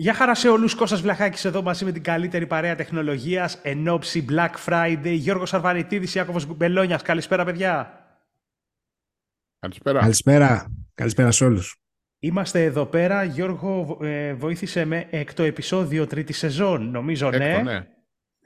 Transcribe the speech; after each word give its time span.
Γεια 0.00 0.14
χαρά 0.14 0.34
σε 0.34 0.48
όλους, 0.48 0.74
Κώστας 0.74 1.00
Βλαχάκης 1.00 1.44
εδώ 1.44 1.62
μαζί 1.62 1.84
με 1.84 1.92
την 1.92 2.02
καλύτερη 2.02 2.46
παρέα 2.46 2.74
τεχνολογίας 2.74 3.58
εν 3.62 3.88
ώψη 3.88 4.24
Black 4.28 4.50
Friday. 4.66 5.14
Γιώργος 5.14 5.54
Αρβανιτίδης, 5.54 6.14
Ιάκωβος 6.14 6.56
Μπελόνιας. 6.56 7.02
Καλησπέρα 7.02 7.44
παιδιά. 7.44 8.02
Καλησπέρα. 9.58 10.00
Καλησπέρα. 10.00 10.66
Καλησπέρα 10.94 11.30
σε 11.30 11.44
όλους. 11.44 11.76
Είμαστε 12.18 12.64
εδώ 12.64 12.86
πέρα. 12.86 13.22
Γιώργο, 13.22 13.98
ε, 14.02 14.34
βοήθησε 14.34 14.84
με 14.84 15.06
έκτο 15.10 15.42
επεισόδιο 15.42 16.06
τρίτη 16.06 16.32
σεζόν, 16.32 16.90
νομίζω, 16.90 17.26
Έκτο, 17.26 17.38
ναι. 17.38 17.62
ναι. 17.62 17.86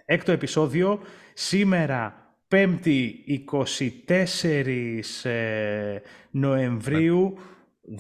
Έκτο 0.04 0.32
επεισόδιο. 0.32 1.00
Σήμερα, 1.34 2.34
5η 2.48 3.10
24 4.06 5.00
ε, 5.22 5.98
Νοεμβρίου 6.30 7.38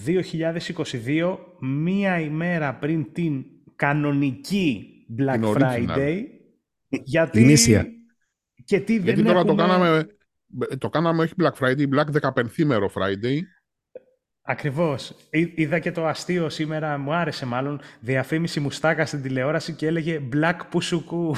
2022, 0.06 1.38
μία 1.60 2.20
ημέρα 2.20 2.74
πριν 2.74 3.12
την 3.12 3.44
κανονική 3.76 4.88
Black 5.18 5.32
Την 5.32 5.44
original. 5.44 5.86
Friday. 5.88 6.22
Γιατί... 6.88 7.30
Την 7.40 7.48
ίσια. 7.48 7.86
Και 8.64 8.80
τι 8.80 8.94
δεν 8.98 9.04
Γιατί 9.04 9.22
τώρα 9.22 9.44
το 9.44 9.52
έχουμε- 9.52 9.66
κάναμε, 9.66 10.06
το 10.78 10.88
κάναμε 10.88 11.22
όχι 11.22 11.34
Black 11.42 11.52
Friday, 11.58 11.86
Black 11.94 12.30
15 12.32 12.64
μέρο 12.64 12.90
Friday. 12.94 13.38
Ακριβώς. 14.44 15.14
Εί- 15.30 15.58
Είδα 15.58 15.78
και 15.78 15.90
το 15.92 16.06
αστείο 16.06 16.48
σήμερα, 16.48 16.98
μου 16.98 17.14
άρεσε 17.14 17.46
μάλλον, 17.46 17.80
διαφήμιση 18.00 18.60
μουστάκα 18.60 19.06
στην 19.06 19.22
τηλεόραση 19.22 19.72
και 19.72 19.86
έλεγε 19.86 20.20
Black 20.32 20.58
Πουσουκού. 20.70 21.34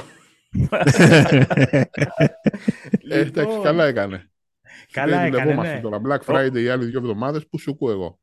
Ε, 3.08 3.18
εντάξει, 3.20 3.58
καλά 3.62 3.84
έκανε. 3.86 4.16
Λοιπόν, 4.16 4.28
Καλά 4.92 5.16
Δεν 5.16 5.26
έκανε, 5.26 5.42
δουλευόμαστε 5.42 5.74
ναι. 5.74 5.80
τώρα. 5.80 6.00
Black 6.06 6.20
Friday 6.34 6.56
οι 6.62 6.68
άλλοι 6.68 6.84
δύο 6.84 6.98
εβδομάδες 6.98 7.48
που 7.48 7.58
σου 7.58 7.76
κού 7.76 7.90
εγώ. 7.90 8.20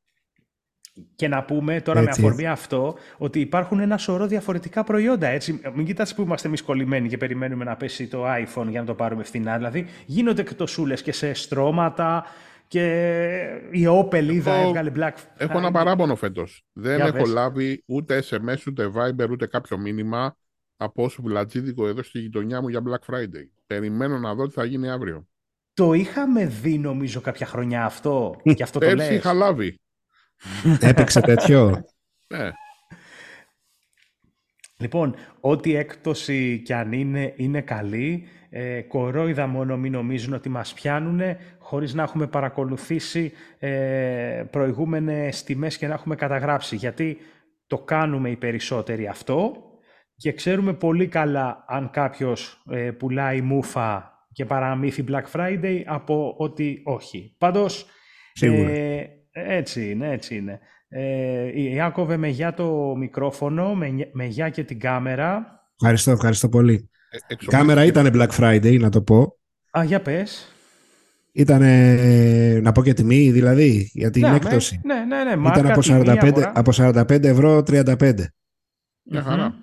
Και 1.15 1.27
να 1.27 1.43
πούμε 1.43 1.81
τώρα 1.81 1.99
Έτσι, 1.99 2.21
με 2.21 2.27
αφορμή 2.27 2.47
αυτό 2.47 2.95
ότι 3.17 3.39
υπάρχουν 3.39 3.79
ένα 3.79 3.97
σωρό 3.97 4.27
διαφορετικά 4.27 4.83
προϊόντα. 4.83 5.27
Έτσι. 5.27 5.61
Μην 5.75 5.85
κοιτάς 5.85 6.15
που 6.15 6.21
είμαστε 6.21 6.47
εμείς 6.47 6.61
κολλημένοι 6.61 7.07
και 7.07 7.17
περιμένουμε 7.17 7.63
να 7.63 7.75
πέσει 7.75 8.07
το 8.07 8.23
iPhone 8.25 8.67
για 8.67 8.79
να 8.79 8.85
το 8.85 8.93
πάρουμε 8.93 9.23
φθηνά. 9.23 9.57
Δηλαδή 9.57 9.85
γίνονται 10.05 10.41
εκτοσούλες 10.41 11.01
και 11.01 11.11
σε 11.11 11.33
στρώματα 11.33 12.25
και 12.67 12.85
η 13.71 13.85
Opel 13.87 14.27
είδα 14.31 14.53
Εγώ 14.53 14.67
έβγαλε 14.67 14.91
Black 14.95 15.11
Έχω 15.37 15.57
ένα 15.57 15.69
Friday. 15.69 15.73
παράπονο 15.73 16.15
φέτος. 16.15 16.63
Δεν 16.73 16.95
Για 16.95 17.05
έχω 17.05 17.17
πες. 17.17 17.29
λάβει 17.29 17.83
ούτε 17.85 18.23
SMS, 18.29 18.67
ούτε 18.67 18.91
Viber, 18.95 19.29
ούτε 19.29 19.45
κάποιο 19.47 19.77
μήνυμα 19.77 20.35
από 20.77 21.03
όσο 21.03 21.21
βλατζίδικο 21.21 21.87
εδώ 21.87 22.03
στη 22.03 22.19
γειτονιά 22.19 22.61
μου 22.61 22.67
για 22.67 22.81
Black 22.89 23.13
Friday. 23.13 23.47
Περιμένω 23.67 24.17
να 24.17 24.33
δω 24.33 24.47
τι 24.47 24.53
θα 24.53 24.65
γίνει 24.65 24.89
αύριο. 24.89 25.27
Το 25.73 25.93
είχαμε 25.93 26.45
δει 26.45 26.77
νομίζω 26.77 27.21
κάποια 27.21 27.45
χρονιά 27.45 27.85
αυτό; 27.85 28.35
Και 28.55 28.63
αυτό 28.63 28.79
το 28.79 28.85
Πέρσι 28.85 28.95
λες; 28.95 29.17
είχα 29.17 29.33
λάβει. 29.33 29.79
Έπαιξε 30.79 31.21
τέτοιο; 31.21 31.85
Ναι. 32.27 32.51
Λοιπόν, 34.77 35.15
ό,τι 35.39 35.75
έκπτωση 35.75 36.61
κι 36.65 36.73
αν 36.73 36.91
είναι, 36.91 37.33
είναι 37.35 37.61
καλή. 37.61 38.27
Ε, 38.49 38.81
κορόιδα 38.81 39.47
μόνο 39.47 39.77
μην 39.77 39.91
νομίζουν 39.91 40.33
ότι 40.33 40.49
μας 40.49 40.73
πιάνουν 40.73 41.21
χωρίς 41.59 41.93
να 41.93 42.03
έχουμε 42.03 42.27
παρακολουθήσει 42.27 43.31
ε, 43.59 44.43
προηγούμενες 44.49 45.43
τιμές 45.43 45.77
και 45.77 45.87
να 45.87 45.93
έχουμε 45.93 46.15
καταγράψει. 46.15 46.75
Γιατί 46.75 47.17
το 47.67 47.77
κάνουμε 47.77 48.29
οι 48.29 48.35
περισσότεροι 48.35 49.07
αυτό 49.07 49.53
και 50.15 50.31
ξέρουμε 50.33 50.73
πολύ 50.73 51.07
καλά 51.07 51.65
αν 51.67 51.89
κάποιος 51.89 52.63
ε, 52.69 52.91
πουλάει 52.91 53.41
μούφα 53.41 54.11
και 54.31 54.45
παραμύθι 54.45 55.03
Black 55.07 55.25
Friday 55.31 55.81
από 55.85 56.35
ότι 56.37 56.81
όχι. 56.85 57.35
Πάντως, 57.37 57.85
Σίγουρα. 58.33 58.69
ε, 58.69 59.09
έτσι 59.31 59.89
είναι, 59.89 60.11
έτσι 60.11 60.35
είναι. 60.35 60.59
Ε, 60.89 61.61
Ιάκωβε 61.61 62.17
με 62.17 62.27
γεια 62.27 62.53
το 62.53 62.95
μικρόφωνο, 62.97 63.75
με, 63.75 63.87
γεια- 63.87 64.09
με 64.11 64.25
γεια 64.25 64.49
και 64.49 64.63
την 64.63 64.79
κάμερα. 64.79 65.45
Ευχαριστώ, 65.81 66.11
ευχαριστώ 66.11 66.49
πολύ. 66.49 66.73
Ε, 66.73 66.77
Η 66.77 67.15
εξοπλίστηκε- 67.15 67.57
κάμερα 67.57 67.85
ήταν 67.85 68.09
Black 68.13 68.29
Friday, 68.39 68.79
να 68.79 68.89
το 68.89 69.01
πω. 69.01 69.37
Α, 69.77 69.83
για 69.83 70.01
πες. 70.01 70.45
Ήταν, 71.33 71.61
να 72.61 72.71
πω 72.71 72.83
και 72.83 72.93
τιμή, 72.93 73.31
δηλαδή, 73.31 73.89
για 73.93 74.09
την 74.09 74.21
Ναι, 74.21 74.35
έκπτωση. 74.35 74.81
Ναι, 74.83 74.93
ναι, 74.93 75.23
ναι. 75.23 75.29
Ήταν 75.29 75.39
μάρκα, 75.39 75.71
από 75.71 75.81
τιμή, 75.81 75.97
45, 75.99 76.27
αγορά. 76.27 76.51
από 76.55 76.71
45 76.71 77.23
ευρώ 77.27 77.63
35. 77.63 78.13
Μια 79.03 79.21
Μμμ. 79.21 79.27
χαρά. 79.29 79.55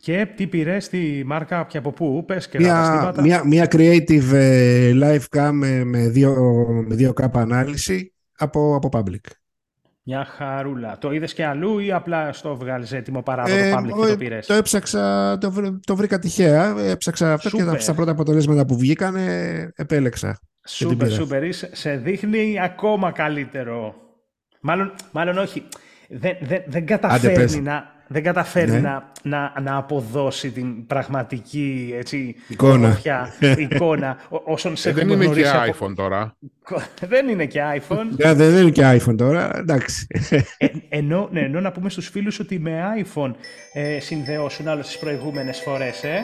Και 0.00 0.28
τι 0.36 0.46
πήρες 0.46 0.84
στη 0.84 1.22
μάρκα 1.26 1.66
και 1.68 1.78
από 1.78 1.92
πού, 1.92 2.24
πες 2.26 2.48
και 2.48 2.58
Μια, 2.58 2.68
καταστήματα. 2.72 3.22
μια, 3.22 3.44
μια 3.46 3.66
creative 3.70 4.32
ε, 4.32 4.90
live 4.94 5.24
cam 5.36 5.50
με, 5.52 5.84
με, 5.84 6.08
δύο, 6.08 6.34
με 6.88 6.94
δύο 6.94 7.12
κάπα 7.12 7.40
ανάλυση 7.40 8.12
από, 8.38 8.74
από 8.74 8.88
public. 8.92 9.30
Μια 10.02 10.24
χαρούλα. 10.24 10.98
Το 10.98 11.12
είδες 11.12 11.34
και 11.34 11.44
αλλού 11.44 11.78
ή 11.78 11.92
απλά 11.92 12.32
στο 12.32 12.56
βγάλεις 12.56 12.92
έτοιμο 12.92 13.22
παράδοτο 13.22 13.56
Ε, 13.56 13.74
public 13.74 13.86
και 13.86 13.92
ο- 14.00 14.08
το 14.08 14.16
πήρες; 14.16 14.46
το 14.46 14.54
έψαξα, 14.54 15.38
το, 15.38 15.50
βρ- 15.50 15.84
το 15.86 15.96
βρήκα 15.96 16.18
τυχαία. 16.18 16.74
Έψαξα 16.78 17.32
αυτό 17.32 17.50
και 17.50 17.58
Σούπερ. 17.58 17.74
τα- 17.74 17.80
στα 17.80 17.94
πρώτα 17.94 18.10
αποτελέσματα 18.10 18.66
που 18.66 18.76
βγήκαν 18.78 19.16
ε, 19.16 19.72
επέλεξα. 19.76 20.28
την 20.30 20.70
Σούπερ, 20.88 20.96
πήρα. 21.06 21.10
σούπερ. 21.20 21.44
Είσαι- 21.44 21.76
Σε 21.76 21.96
δείχνει 21.96 22.60
ακόμα 22.60 23.12
καλύτερο. 23.12 23.94
Μάλλον, 24.60 24.94
μάλλον 25.12 25.38
όχι. 25.38 25.62
Δεν, 26.08 26.36
δεν, 26.40 26.62
δεν 26.66 26.84
πες. 26.84 26.84
καταφέρνει, 26.84 27.60
να, 27.60 27.84
δεν 28.08 28.22
καταφέρνει 28.22 28.74
Ναι. 28.74 28.80
να, 28.80 29.12
να, 29.22 29.60
να 29.60 29.76
αποδώσει 29.76 30.50
την 30.50 30.86
πραγματική 30.86 31.92
έτσι, 31.96 32.34
Εικόνα. 32.48 32.72
ομορφιά, 32.74 33.32
εικόνα 33.70 34.16
ό- 34.28 34.42
όσων 34.44 34.76
σε 34.76 34.88
Ε, 34.88 34.92
δεν 34.92 35.02
έχουμε 35.10 35.24
είναι 35.24 35.34
και 35.34 35.40
γνωρίσει 35.40 35.70
από- 35.70 35.86
iPhone 35.86 35.94
τώρα. 35.96 36.36
δεν 37.12 37.28
είναι 37.28 37.46
και 37.46 37.60
iPhone. 37.74 38.06
Ε, 38.16 38.32
δεν 38.34 38.54
είναι 38.62 38.70
και 38.70 38.98
iPhone 39.00 39.16
τώρα, 39.16 39.56
εντάξει. 39.58 40.06
Ε, 40.58 40.66
ενώ, 40.88 41.28
ναι, 41.32 41.40
ενώ 41.40 41.60
να 41.60 41.72
πούμε 41.72 41.90
στους 41.90 42.08
φίλους 42.08 42.38
ότι 42.38 42.58
με 42.58 42.82
iPhone 43.04 43.32
ε, 43.72 44.00
συνδεώσουν 44.00 44.68
άλλο 44.68 44.80
τις 44.82 44.98
προηγούμενες 44.98 45.60
φορές, 45.60 46.04
ε. 46.04 46.22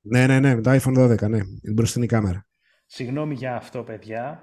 ναι, 0.00 0.26
ναι, 0.26 0.40
ναι, 0.40 0.54
με 0.54 0.60
το 0.60 0.70
iPhone 0.70 0.98
12, 0.98 1.28
ναι, 1.28 1.38
την 1.38 1.72
μπροστινή 1.74 2.06
κάμερα. 2.06 2.46
Συγγνώμη 2.86 3.34
για 3.34 3.56
αυτό, 3.56 3.82
παιδιά, 3.82 4.40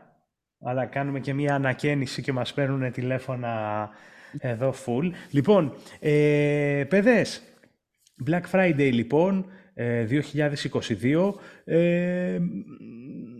αλλά 0.66 0.85
κάνουμε 0.85 1.19
και 1.19 1.34
μία 1.34 1.56
ανακαίνιση 1.56 2.22
και 2.22 2.31
μας 2.34 2.53
παίρνουν 2.53 2.91
τηλέφωνα 2.91 3.90
εδώ 4.40 4.74
full. 4.86 5.12
Λοιπόν, 5.32 5.74
ε, 6.00 6.84
παιδες, 6.90 7.42
Black 8.28 8.44
Friday 8.52 8.90
λοιπόν, 8.92 9.46
ε, 9.74 10.06
2022, 10.06 11.34
ε, 11.64 12.40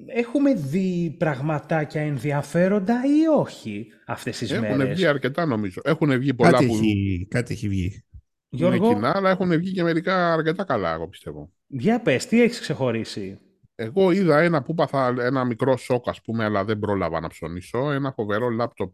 έχουμε 0.08 0.53
δει 0.53 1.16
πραγματάκια 1.20 2.02
ενδιαφέροντα 2.02 3.02
ή 3.06 3.40
όχι 3.40 3.88
αυτές 4.06 4.38
τις 4.38 4.52
Έχουν 4.52 4.78
μέρες; 4.78 4.96
βγει 4.96 5.06
αρκετά 5.06 5.46
νομίζω. 5.46 5.82
Έχουν 5.84 6.20
βγει 6.20 6.34
πολλά 6.34 6.52
Κάτι 6.52 6.66
που 6.66 6.74
έχει, 6.74 7.28
κάτι 7.30 7.53
έχει 7.53 7.68
βγει. 7.68 8.03
Γιώργο, 8.50 8.86
είναι 8.86 8.94
κοινά, 8.94 9.12
αλλά 9.16 9.30
έχουν 9.30 9.58
βγει 9.58 9.72
και 9.72 9.84
μερικά 9.84 10.34
αρκετά 10.34 10.64
καλά, 10.64 10.94
εγώ 10.94 11.08
πιστεύω. 11.08 11.52
για 11.68 12.02
πες, 12.02 12.26
τι 12.26 12.42
έχεις 12.42 12.59
ξεχωρίσει; 12.59 13.40
Εγώ 13.76 14.12
είδα 14.12 14.40
ένα 14.40 14.64
που 14.64 14.74
πάθα 14.74 15.16
ένα 15.20 15.46
μικρό 15.46 15.78
σοκ, 15.78 16.09
ας 16.09 16.22
πούμε, 16.22 16.44
αλλά 16.44 16.64
δεν 16.64 16.80
πρόλαβα 16.80 17.20
να 17.20 17.28
ψωνίσω. 17.28 17.92
Ένα 17.92 18.12
φοβερό 18.12 18.50
λάπτοπ 18.50 18.94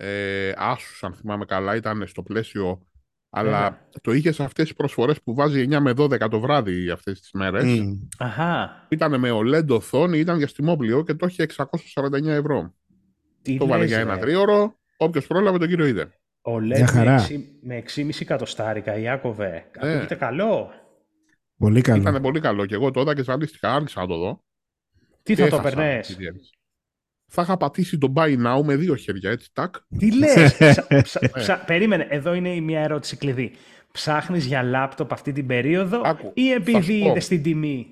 ε, 0.00 0.52
Asus, 0.58 0.98
αν 1.00 1.14
θυμάμαι 1.14 1.44
καλά, 1.44 1.76
ήταν 1.76 2.06
στο 2.06 2.22
πλαίσιο. 2.22 2.82
Αλλά 3.30 3.50
Βέβαια. 3.50 3.88
το 4.00 4.12
είχες 4.12 4.34
σε 4.34 4.42
αυτές 4.44 4.64
τις 4.64 4.74
προσφορές 4.76 5.22
που 5.22 5.34
βάζει 5.34 5.66
9 5.70 5.80
με 5.80 5.92
12 5.96 6.28
το 6.30 6.40
βράδυ 6.40 6.90
αυτές 6.90 7.20
τις 7.20 7.30
μέρες. 7.32 7.64
Μμ. 7.64 7.92
Αχα, 8.18 8.86
Ήταν 8.88 9.18
με 9.20 9.30
OLED 9.32 9.66
οθόνη, 9.68 10.18
ήταν 10.18 10.38
διαστημόπλαιο 10.38 11.02
και 11.04 11.14
το 11.14 11.26
είχε 11.26 11.42
649 11.42 12.26
ευρώ. 12.26 12.74
τι 13.42 13.56
το 13.56 13.66
βάλε 13.66 13.80
λες, 13.80 13.88
για 13.88 13.96
ρε. 13.96 14.02
ένα 14.02 14.18
τρίωρο. 14.18 14.74
Όποιος 14.96 15.26
πρόλαβε 15.26 15.58
τον 15.58 15.68
κύριο 15.68 15.86
είδε. 15.86 16.08
Ο 16.42 16.60
Μια 16.60 16.76
LED 16.76 16.80
με, 16.80 16.86
χαρά. 16.86 17.12
εξή- 17.14 17.48
με 17.62 17.76
6,5 17.76 18.20
εκατοστάρικα, 18.20 18.96
Ιάκωβε. 18.98 19.50
Ναι. 19.82 19.90
Ακούγεται 19.92 20.14
καλό. 20.14 20.70
Πολύ 21.58 21.80
καλό. 21.80 22.00
Ήταν 22.00 22.22
πολύ 22.22 22.40
καλό 22.40 22.66
και 22.66 22.74
εγώ 22.74 22.90
το 22.90 23.00
είδα 23.00 23.14
και 23.14 23.22
ζαλίστηκα. 23.22 23.74
Άρχισα 23.74 24.00
να 24.00 24.06
το 24.06 24.16
δω. 24.18 24.44
Τι 25.22 25.34
Και 25.34 25.42
θα 25.42 25.48
το 25.48 25.56
έχασα 25.56 25.74
περνές. 25.76 26.06
τη 26.06 26.14
διέλυση. 26.14 26.57
Θα 27.30 27.42
είχα 27.42 27.56
πατήσει 27.56 27.98
το 27.98 28.12
buy 28.16 28.36
now 28.46 28.62
με 28.64 28.76
δύο 28.76 28.94
χέρια, 28.94 29.30
έτσι, 29.30 29.50
τάκ. 29.52 29.74
Τι 29.98 30.18
λες; 30.18 30.56
Ψα- 30.72 30.86
ψα- 31.02 31.20
Ναι. 31.22 31.28
ψα- 31.42 31.64
Περίμενε, 31.66 32.06
εδώ 32.10 32.34
είναι 32.34 32.54
η 32.54 32.60
μια 32.60 32.80
ερώτηση 32.80 33.16
κλειδί. 33.16 33.52
Ψάχνεις 33.92 34.46
για 34.46 34.62
λάπτοπ 34.62 35.12
αυτή 35.12 35.32
την 35.32 35.46
περίοδο 35.46 36.00
Άκου, 36.04 36.32
ή 36.34 36.48
θα 36.48 36.54
επειδή 36.54 36.82
σου 36.82 36.98
πω. 36.98 37.08
είδες 37.10 37.28
την 37.28 37.42
τιμή; 37.42 37.86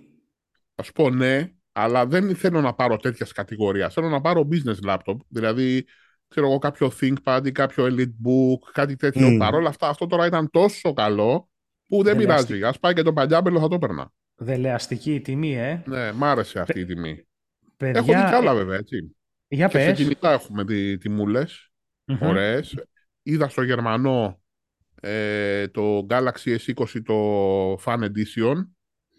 Θα 0.75 0.83
σου 0.83 0.93
πω 0.93 1.11
ναι, 1.11 1.53
αλλά 1.73 2.07
δεν 2.07 2.37
θέλω 2.37 2.61
να 2.61 2.75
πάρω 2.75 2.97
τέτοιας 2.97 3.33
κατηγορίας. 3.33 3.95
Θέλω 3.95 4.09
να 4.09 4.21
πάρω 4.21 4.49
business 4.53 4.89
laptop, 4.91 5.17
δηλαδή 5.29 5.85
ξέρω 6.29 6.47
εγώ 6.47 6.59
κάποιο 6.59 6.93
ThinkPad 7.01 7.41
ή 7.45 7.53
κάποιο 7.53 7.85
Elite 7.85 8.01
Book, 8.27 8.71
κάτι 8.73 8.97
τέτοιο. 8.97 9.29
Μμ. 9.31 9.37
Παρ' 9.39 9.55
όλα 9.55 9.69
αυτά, 9.69 9.89
αυτό 9.89 10.07
τώρα 10.07 10.27
ήταν 10.27 10.51
τόσο 10.51 10.93
καλό 10.93 11.49
που 11.89 12.03
δεν 12.03 12.17
Δεν 12.17 12.27
πειράζει. 12.27 12.63
Α 12.65 12.75
πάει 12.81 12.93
και 12.93 13.03
το 13.03 13.13
παλιάμπελο, 13.13 13.61
θα 13.61 13.69
το 13.69 13.75
έπαιρνα. 13.75 14.13
Δελεαστική 14.35 15.15
η 15.15 15.21
τιμή, 15.21 15.57
ε. 15.57 15.83
Ναι, 15.87 16.13
μ' 16.13 16.25
άρεσε 16.25 16.61
αυτή 16.61 16.81
η 16.81 16.85
τιμή. 16.85 17.27
Παιδιά, 17.77 17.99
Έχω 18.01 18.07
δει 18.13 18.29
κι 18.29 18.35
άλλα 18.35 18.51
ε, 18.51 18.55
βέβαια, 18.55 18.77
έτσι. 18.77 19.17
Για 19.49 19.69
Και 19.69 19.79
σε 19.79 19.87
πες. 19.87 19.97
κινητά 19.99 20.33
έχουμε 20.33 20.63
δει 20.63 20.99
τιμούλες, 20.99 21.71
Μμμ. 22.05 22.23
ωραίες. 22.23 22.87
Είδα 23.23 23.49
στο 23.49 23.63
Γερμανό 23.63 24.41
ε, 25.01 25.69
το 25.69 26.07
Galaxy 26.11 26.57
S20 26.67 27.03
το 27.05 27.73
Fan 27.75 27.99
Edition, 28.05 28.55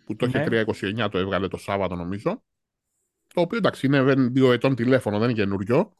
που 0.06 0.16
το 0.16 0.26
Ναι. 0.28 0.32
είχε 0.40 0.44
329, 0.44 1.10
το 1.12 1.18
έβγαλε 1.18 1.48
το 1.48 1.58
Σάββατο 1.58 1.96
νομίζω. 1.96 2.44
Το 3.34 3.42
οποίο 3.42 3.58
εντάξει 3.58 3.86
είναι 3.86 4.02
δεν- 4.02 4.34
δύο 4.34 4.52
ετών 4.52 4.76
τηλέφωνο, 4.76 5.20
δεν 5.20 5.30
είναι 5.30 5.40
καινούριο. 5.40 5.92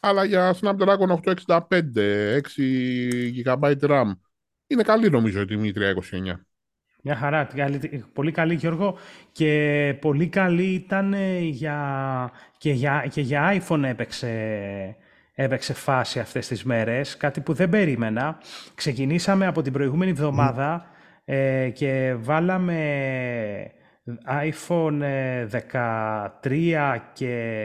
Αλλά 0.00 0.24
για 0.24 0.54
Snapdragon 0.60 1.08
865, 1.08 2.34
6 2.34 3.42
GB 3.44 3.74
RAM, 3.80 4.12
Είναι 4.66 4.82
καλή 4.82 5.10
νομίζω 5.10 5.40
η 5.40 5.44
τιμή 5.44 5.72
329. 5.72 6.46
Μια 7.06 7.16
χαρά. 7.16 7.48
Πολύ 8.12 8.32
καλή, 8.32 8.54
Γιώργο. 8.54 8.96
Και 9.32 9.96
πολύ 10.00 10.28
καλή 10.28 10.64
ήταν 10.64 11.14
για, 11.40 12.30
και, 12.58 12.72
για, 12.72 13.06
και 13.10 13.20
για 13.20 13.60
iPhone 13.60 13.82
έπαιξε, 13.82 14.28
έπαιξε 15.34 15.74
φάση 15.74 16.18
αυτές 16.18 16.46
τις 16.46 16.64
μέρες. 16.64 17.16
Κάτι 17.16 17.40
που 17.40 17.52
δεν 17.52 17.68
περίμενα. 17.68 18.38
Ξεκινήσαμε 18.74 19.46
από 19.46 19.62
την 19.62 19.72
προηγούμενη 19.72 20.10
εβδομάδα 20.10 20.86
ε, 21.24 21.68
και 21.68 22.14
βάλαμε 22.18 22.76
iPhone 24.26 25.02
13 26.42 26.96
και 27.12 27.60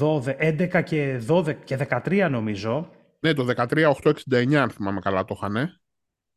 12, 0.00 0.22
11 0.38 0.82
και 0.84 1.20
12 1.28 1.54
και 1.64 1.78
13 2.04 2.28
νομίζω. 2.30 2.90
Ναι, 3.20 3.32
το 3.32 3.46
13 3.56 3.92
869 4.30 4.54
αν 4.54 4.70
θυμάμαι 4.70 5.00
καλά 5.00 5.24
το 5.24 5.34
είχαν. 5.36 5.81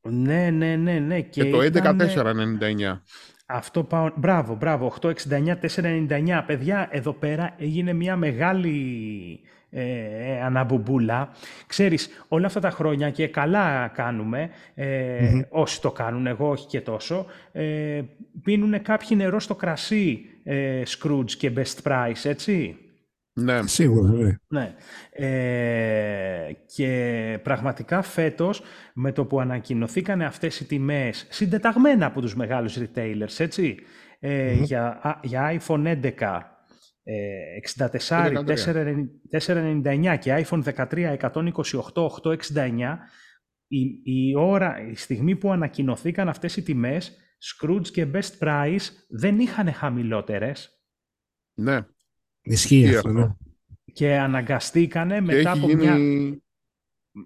Ναι, 0.10 0.50
ναι, 0.50 0.76
ναι, 0.76 1.00
ναι. 1.00 1.22
Και, 1.22 1.44
και 1.44 1.50
το 1.50 1.60
11 1.60 1.96
499. 2.94 3.00
Αυτό 3.46 3.84
πάω... 3.84 4.10
Μπράβο, 4.16 4.56
μπράβο. 4.56 4.94
869, 5.02 5.12
499. 6.10 6.44
Παιδιά, 6.46 6.88
εδώ 6.92 7.14
πέρα 7.14 7.54
έγινε 7.58 7.94
μια 7.94 8.16
μεγάλη 8.16 9.40
ε, 9.70 10.42
αναμπουμπούλα. 10.44 11.30
Ξέρεις, 11.68 12.10
όλα 12.28 12.46
αυτά 12.46 12.60
τα 12.60 12.70
χρόνια 12.70 13.10
και 13.10 13.28
καλά 13.28 13.88
κάνουμε, 13.88 14.50
ε, 14.74 15.42
όσοι 15.50 15.82
το 15.82 15.92
κάνουν, 15.92 16.28
εγώ 16.28 16.50
όχι 16.50 16.68
και 16.68 16.82
τόσο, 16.82 17.26
ε, 17.52 18.02
πίνουν 18.44 18.82
κάποιοι 18.82 19.10
νερό 19.12 19.40
στο 19.40 19.56
κρασί 19.56 20.26
ε, 20.44 20.82
Scrooge 20.88 21.32
και 21.32 21.52
Best 21.56 21.92
Price, 21.92 22.24
έτσι. 22.24 22.78
Ναι. 23.38 23.68
Σίγουρα, 23.68 24.10
ναι. 24.10 24.38
ναι. 24.48 24.76
Ε, 25.12 26.52
και 26.76 27.40
πραγματικά 27.44 28.02
φέτος, 28.02 28.62
με 28.94 29.12
το 29.12 29.26
που 29.26 29.40
ανακοινωθήκαν 29.40 30.22
αυτές 30.22 30.60
οι 30.60 30.66
τιμές, 30.66 31.28
συντεταγμένα 31.30 32.06
από 32.06 32.22
τους 32.22 32.36
μεγάλους 32.36 32.78
retailers, 32.80 33.38
έτσι, 33.38 33.78
ε, 34.20 34.54
για, 34.54 35.20
για 35.24 35.60
iPhone 35.60 36.02
11 36.12 36.56
64, 37.78 38.44
499 39.32 40.18
και 40.20 40.46
iPhone 40.46 40.64
13, 40.64 41.18
128, 41.18 42.08
869, 42.24 42.98
η, 43.68 44.02
η, 44.04 44.36
ώρα, 44.38 44.88
η 44.90 44.96
στιγμή 44.96 45.36
που 45.36 45.52
ανακοινωθήκαν 45.52 46.30
αυτές 46.30 46.58
οι 46.58 46.64
τιμές, 46.64 47.18
Scrooge 47.40 47.88
και 47.88 48.08
Best 48.14 48.38
Price 48.40 48.86
δεν 49.10 49.40
είχαν 49.40 49.74
χαμηλότερες. 49.74 50.80
Ναι. 51.54 51.86
Ισχύει 52.46 52.96
αυτό, 52.96 53.10
ναι. 53.10 53.36
Και 53.94 54.18
αναγκαστήκανε 54.18 55.22
μετά 55.22 55.52
από, 55.52 55.68
μια, 55.68 55.98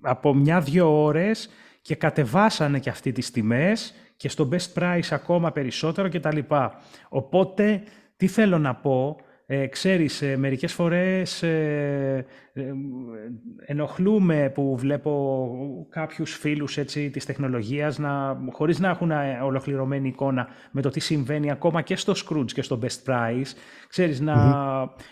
από 0.02 0.34
μια-δυο 0.34 1.04
ώρες 1.04 1.50
και 1.82 1.96
κατεβάσανε 1.96 2.80
και 2.80 2.90
αυτοί 2.90 3.12
τις 3.12 3.32
τιμές 3.32 3.94
και 4.16 4.30
στο 4.30 4.50
Best 4.52 4.74
Price 4.74 5.08
ακόμα 5.10 5.52
περισσότερο 5.52 6.10
κτλ. 6.10 6.38
Οπότε, 7.10 7.84
τι 8.16 8.28
θέλω 8.28 8.58
να 8.58 8.76
πω, 8.76 9.18
ε, 9.52 9.68
ξέρεις, 9.68 10.22
ε, 10.22 10.38
μερικές 10.38 10.74
φορές 10.74 11.44
ε, 11.44 12.26
ε, 12.54 12.64
ενοχλούμε 13.66 14.52
που 14.54 14.78
βλέπω 14.78 15.48
κάποιους 15.90 16.34
φίλους 16.34 16.78
έτσι, 16.78 17.10
της 17.10 17.26
τεχνολογίας 17.26 17.98
να, 17.98 18.42
χωρίς 18.52 18.80
να 18.80 18.90
έχουν 18.90 19.12
ολοκληρωμένη 19.44 20.08
εικόνα 20.08 20.48
με 20.72 20.82
το 20.82 20.90
τι 20.90 21.00
συμβαίνει 21.00 21.52
ακόμα 21.52 21.82
και 21.82 21.96
στο 21.96 22.14
Scrooge 22.16 22.52
και 22.52 22.62
στο 22.62 22.80
Best 22.82 23.12
Price. 23.12 23.52
Ξέρεις, 23.88 24.20
να, 24.20 24.36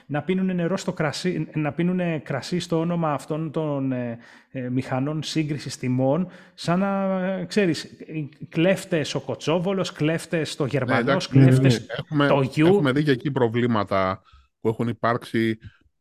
να 0.06 0.22
πίνουν 0.22 0.56
νερό 0.56 0.78
στο 0.78 0.94
κρασί, 0.94 1.48
να 1.54 1.72
πίνουν 1.72 2.22
κρασί 2.24 2.60
στο 2.60 2.80
όνομα 2.80 3.14
αυτών 3.14 3.52
των 3.52 3.94
μηχανών 4.72 5.24
σύγκρισης 5.24 5.78
τιμών, 5.78 6.28
σαν 6.54 6.80
να, 6.80 7.20
ξέρεις, 7.46 7.88
κλέφτες 8.50 9.16
ο 9.16 9.20
Κοτσόβολος, 9.20 9.92
κλέφτες 9.92 10.56
το 10.56 10.66
Γερμανός, 10.66 11.32
ναι, 11.32 11.42
κλέφτες 11.42 11.86
το 12.28 12.42
Γιου. 12.42 12.68
Έχουμε 12.68 12.92
δει 12.92 13.04
και 13.04 13.12
εκεί 13.12 13.32
προβλήματα 13.32 14.22
που 14.60 14.68
έχουν 14.68 14.88
υπάρξει. 14.88 15.58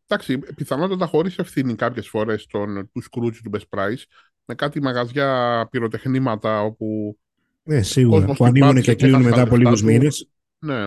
Εντάξει, 0.09 0.39
πιθανότατα 0.39 1.07
χωρίς 1.07 1.39
ευθύνη 1.39 1.75
κάποιες 1.75 2.09
φορές 2.09 2.47
τους 2.93 3.09
Scrooge 3.11 3.37
του 3.43 3.51
Best 3.53 3.79
Price, 3.79 4.03
με 4.45 4.55
κάτι 4.55 4.83
μαγαζιά 4.83 5.69
πυροτεχνήματα 5.71 6.63
όπου. 6.63 7.19
Ναι, 7.63 7.83
σίγουρα. 7.83 8.35
Που 8.35 8.45
ανοίγουν 8.45 8.81
και 8.81 8.95
κλείνουν 8.95 9.23
μετά 9.23 9.41
από 9.43 9.57
λίγους 9.57 9.83
μήνες. 9.83 10.29
Ναι. 10.59 10.85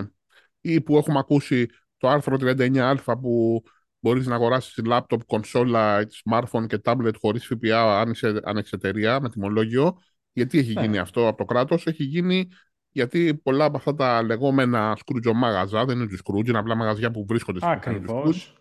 Ή 0.60 0.80
που 0.80 0.96
έχουμε 0.96 1.18
ακούσει 1.18 1.66
το 1.96 2.08
άρθρο 2.08 2.36
39α 2.40 2.94
που 3.20 3.62
μπορείς 4.00 4.26
να 4.26 4.34
αγοράσεις 4.34 4.76
λάπτοπ, 4.84 5.24
κονσόλα, 5.24 6.06
smartphone 6.24 6.66
και 6.66 6.80
tablet 6.84 7.14
χωρίς 7.20 7.46
ΦΠΑ 7.46 8.00
αν 8.00 8.10
είσαι 8.10 8.40
ανεξεταιρεία 8.44 9.20
με 9.20 9.30
τιμολόγιο. 9.30 9.98
Γιατί 10.32 10.58
έχει 10.58 10.72
ναι. 10.72 10.80
γίνει 10.80 10.98
αυτό 10.98 11.28
από 11.28 11.38
το 11.38 11.44
κράτος; 11.44 11.86
Έχει 11.86 12.04
γίνει 12.04 12.48
γιατί 12.92 13.34
πολλά 13.34 13.64
από 13.64 13.76
αυτά 13.76 13.94
τα 13.94 14.22
λεγόμενα 14.22 14.94
σκρουτζομάγαζα, 14.98 15.84
δεν 15.84 15.98
είναι 15.98 16.06
τους 16.06 16.18
σκρουτζ, 16.18 16.48
είναι 16.48 16.58
απλά 16.58 16.74
μαγαζιά 16.74 17.10
που 17.10 17.24
βρίσκονται 17.28 17.58
στο 17.58 17.68
Ακριβώς. 17.68 18.54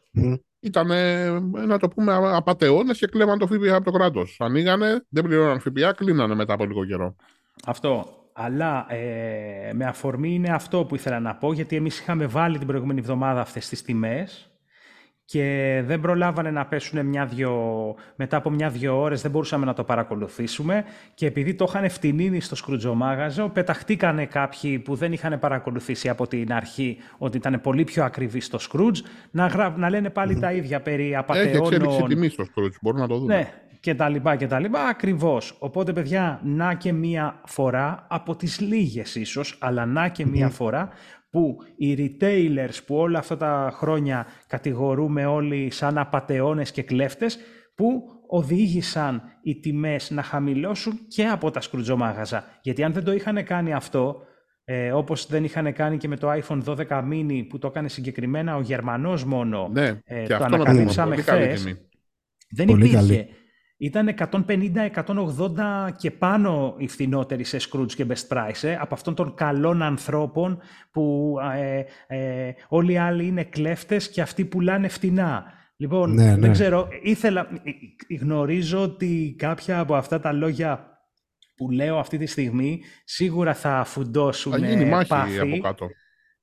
Ήταν, 0.60 0.88
να 1.68 1.80
το 1.80 1.88
πούμε, 1.88 2.14
απαταιώνες 2.14 2.98
και 2.98 3.08
κλέβαν 3.08 3.40
το 3.40 3.48
ΦΠΑ 3.48 3.76
από 3.76 3.86
το 3.86 3.92
κράτος. 3.92 4.38
Ανοίγανε, 4.40 5.06
δεν 5.10 5.24
πληρώναν 5.24 5.60
ΦΠΑ, 5.60 5.94
κλείνανε 5.94 6.36
μετά 6.36 6.54
από 6.54 6.66
λίγο 6.66 6.86
καιρό. 6.86 7.16
Αυτό. 7.66 8.06
Αλλά 8.34 8.86
ε, 8.94 9.74
με 9.74 9.86
αφορμή 9.86 10.34
είναι 10.34 10.50
αυτό 10.50 10.86
που 10.86 10.96
ήθελα 10.96 11.20
να 11.20 11.36
πω, 11.36 11.54
γιατί 11.54 11.76
εμείς 11.76 12.00
είχαμε 12.00 12.26
βάλει 12.26 12.58
την 12.58 12.68
προηγούμενη 12.68 13.00
εβδομάδα 13.00 13.42
αυτές 13.42 13.70
τις 13.70 13.82
τιμές 13.82 14.52
και 15.32 15.84
δεν 15.86 16.02
προλάβανε 16.02 16.52
να 16.52 16.66
πέσουν 16.66 17.06
μια-δυο, 17.06 17.96
μετά 18.16 18.38
από 18.38 18.50
μια-δυο 18.50 19.02
ώρες 19.02 19.22
δεν 19.22 19.32
μπορούσαμε 19.32 19.66
να 19.66 19.74
το 19.74 19.84
παρακολουθήσουμε 19.84 20.84
και 21.14 21.26
επειδή 21.26 21.54
το 21.54 21.66
είχαν 21.68 21.90
φτηνίνει 21.90 22.42
στο 22.42 22.56
σκρουτζομάγαζο, 22.56 23.50
πεταχτήκανε 23.50 24.26
κάποιοι 24.26 24.80
που 24.80 24.96
δεν 24.96 25.14
είχαν 25.14 25.40
παρακολουθήσει 25.40 26.10
από 26.10 26.28
την 26.28 26.54
αρχή 26.54 26.98
ότι 27.18 27.38
ήταν 27.38 27.62
πολύ 27.62 27.84
πιο 27.84 28.04
ακριβή 28.04 28.40
στο 28.40 28.60
σκρουτζ, 28.60 29.00
να, 29.32 29.74
να 29.78 29.90
λένε 29.90 30.10
πάλι 30.10 30.40
τα 30.40 30.52
ίδια 30.52 30.82
περί 30.82 31.16
απαταιώνων. 31.16 31.64
Έχει 31.64 31.74
εξέλιξη 31.74 32.04
τιμή 32.04 32.30
στο 32.30 32.44
σκρουτζ, 32.44 32.76
μπορούμε 32.82 33.02
να 33.02 33.08
το 33.08 33.18
δούμε. 33.18 33.36
Ναι, 33.36 33.52
και 33.80 33.96
τα 33.96 34.10
λοιπά 34.10 34.36
και 34.36 34.48
τα 34.48 34.60
λοιπά, 34.60 34.82
ακριβώς. 34.82 35.56
Οπότε, 35.60 35.94
παιδιά, 35.94 36.40
να 36.44 36.74
και 36.74 36.94
μία 36.94 37.42
φορά, 37.46 38.06
από 38.08 38.36
τις 38.36 38.60
λίγες 38.60 39.16
ίσως, 39.16 39.58
αλλά 39.60 39.86
να 39.86 40.08
και 40.08 40.26
μία 40.26 40.50
φορά, 40.50 40.90
που 41.30 41.58
οι 41.76 41.96
retailers 41.98 42.84
που 42.86 42.96
όλα 42.96 43.20
αυτά 43.20 43.38
τα 43.38 43.72
χρόνια 43.74 44.28
κατηγορούμε 44.48 45.26
όλοι 45.26 45.72
σαν 45.72 45.98
απατεώνες 45.98 46.72
και 46.72 46.84
κλέφτες, 46.84 47.40
που 47.76 48.04
οδήγησαν 48.28 49.22
οι 49.42 49.60
τιμές 49.60 50.10
να 50.10 50.24
χαμηλώσουν 50.24 51.00
και 51.08 51.26
από 51.26 51.52
τα 51.52 51.62
σκρουτζομάγαζα. 51.62 52.44
Γιατί 52.62 52.84
αν 52.84 52.94
δεν 52.94 53.04
το 53.04 53.14
είχαν 53.14 53.44
κάνει 53.44 53.74
αυτό, 53.74 54.22
ε, 54.64 54.92
όπως 54.92 55.28
δεν 55.28 55.44
είχαν 55.44 55.74
κάνει 55.74 55.98
και 55.98 56.08
με 56.08 56.18
το 56.18 56.32
iPhone 56.32 56.64
12 56.64 57.10
mini 57.12 57.46
που 57.50 57.58
το 57.58 57.68
έκανε 57.68 57.90
συγκεκριμένα 57.90 58.56
ο 58.56 58.62
Γερμανός 58.62 59.24
μόνο, 59.24 59.70
ναι, 59.74 60.00
ε, 60.04 60.28
το 60.28 60.44
ανακαλύψαμε 60.44 61.16
χθες. 61.16 61.78
Δεν 62.50 62.68
υπήρχε. 62.68 63.28
Ήταν 63.82 64.16
150-180 64.18 65.90
και 65.98 66.12
πάνω 66.12 66.76
οι 66.78 66.88
φθηνότεροι 66.88 67.44
σε 67.44 67.58
Scrooge 67.70 67.92
και 67.92 68.06
Best 68.10 68.38
Price, 68.38 68.62
ε, 68.62 68.76
από 68.76 68.94
αυτών 68.94 69.16
των 69.16 69.34
καλών 69.34 69.82
ανθρώπων 69.82 70.60
που 70.92 71.36
ε, 71.56 71.84
ε, 72.08 72.54
όλοι 72.68 72.92
οι 72.92 72.98
άλλοι 72.98 73.26
είναι 73.26 73.44
κλέφτες 73.44 74.10
και 74.10 74.22
αυτοί 74.22 74.46
πουλάνε 74.46 74.88
φτηνά. 74.88 75.44
Λοιπόν, 75.76 76.14
ναι, 76.14 76.24
δεν 76.24 76.40
ναι. 76.40 76.50
ξέρω, 76.50 76.88
ήθελα, 77.02 77.50
ε, 78.10 78.16
γνωρίζω 78.16 78.82
ότι 78.82 79.36
κάποια 79.38 79.80
από 79.80 79.96
αυτά 79.96 80.20
τα 80.20 80.32
λόγια 80.32 81.00
που 81.56 81.72
λέω 81.72 81.98
αυτή 81.98 82.18
τη 82.18 82.26
στιγμή 82.26 82.82
σίγουρα 83.04 83.54
θα 83.54 83.84
φουντώσουν 83.84 84.52
Θα 84.52 84.58
γίνει 84.58 84.86
μάχη 84.86 85.40
από 85.40 85.60
κάτω. 85.62 85.88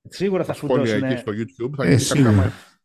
Σίγουρα 0.08 0.44
θα 0.44 0.54
φουντώσουν. 0.54 1.02
εκεί 1.02 1.16
στο 1.16 1.32
YouTube 1.32 1.74
θα 1.76 1.84
γίνει 1.88 2.04
κάποια 2.04 2.32
μάχη. 2.32 2.75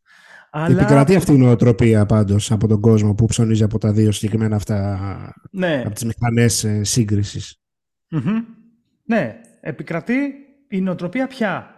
Αλλά... 0.53 0.79
Επικρατεί 0.79 1.15
αυτή 1.15 1.33
η 1.33 1.37
νοοτροπία 1.37 2.05
πάντως 2.05 2.51
από 2.51 2.67
τον 2.67 2.81
κόσμο 2.81 3.13
που 3.13 3.25
ψωνίζει 3.25 3.63
από 3.63 3.77
τα 3.77 3.91
δύο 3.91 4.11
συγκεκριμένα 4.11 4.55
αυτά 4.55 4.99
ναι. 5.51 5.83
από 5.85 5.93
τις 5.93 6.05
μηχανές 6.05 6.63
ε, 6.63 6.83
σύγκρισης. 6.83 7.61
Ναι, 9.03 9.41
επικρατεί 9.61 10.33
η 10.67 10.81
νοοτροπία 10.81 11.27
πια. 11.27 11.75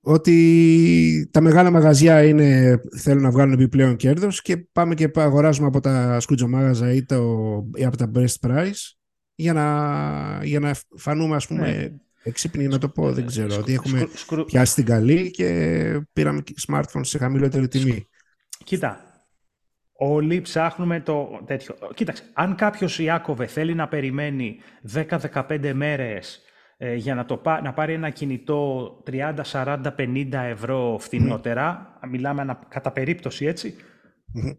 Ότι 0.00 1.28
τα 1.32 1.40
μεγάλα 1.40 1.70
μαγαζιά 1.70 2.24
είναι, 2.24 2.80
θέλουν 2.96 3.22
να 3.22 3.30
βγάλουν 3.30 3.52
επιπλέον 3.52 3.96
κέρδος 3.96 4.42
και 4.42 4.56
πάμε 4.56 4.94
και 4.94 5.10
αγοράζουμε 5.14 5.66
από 5.66 5.80
τα 5.80 6.20
σκούτζο 6.20 6.48
μάγαζα 6.48 6.92
ή, 6.92 7.04
το, 7.04 7.42
ή 7.74 7.84
από 7.84 7.96
τα 7.96 8.10
best 8.14 8.48
price 8.48 8.92
για 9.34 9.52
να, 9.52 10.44
για 10.44 10.60
να 10.60 10.74
φανούμε 10.96 11.36
ας 11.36 11.46
πούμε 11.46 11.60
ναι 11.60 11.88
Εξύπνη 12.22 12.66
να 12.66 12.78
το 12.78 12.88
πω, 12.88 13.12
δεν 13.12 13.26
ξέρω. 13.26 13.56
Ότι 13.56 13.72
έχουμε 13.72 14.08
πιάσει 14.46 14.74
την 14.74 14.84
καλή 14.84 15.30
και 15.30 16.00
πήραμε 16.12 16.42
smartphone 16.68 17.00
σε 17.00 17.18
χαμηλότερη 17.18 17.68
τιμή. 17.68 18.08
Κοίτα, 18.64 19.00
όλοι 19.92 20.40
ψάχνουμε 20.40 21.00
το 21.00 21.42
τέτοιο. 21.46 21.74
Κοίταξε, 21.94 22.22
αν 22.32 22.54
κάποιος 22.54 22.98
Ιάκωβε 22.98 23.46
θέλει 23.46 23.74
να 23.74 23.88
περιμένει 23.88 24.58
10-15 24.94 25.72
μέρες 25.74 26.42
ε, 26.76 26.94
για 26.94 27.14
να, 27.14 27.24
το, 27.24 27.42
να 27.62 27.72
πάρει 27.72 27.92
ένα 27.92 28.10
κινητό 28.10 29.02
30, 29.10 29.34
40, 29.52 29.78
50 29.98 30.32
ευρώ 30.32 30.96
φθηνότερα, 31.00 31.98
μιλάμε 32.08 32.40
ανα, 32.40 32.60
κατά 32.68 32.90
περίπτωση 32.90 33.46
έτσι, 33.46 33.74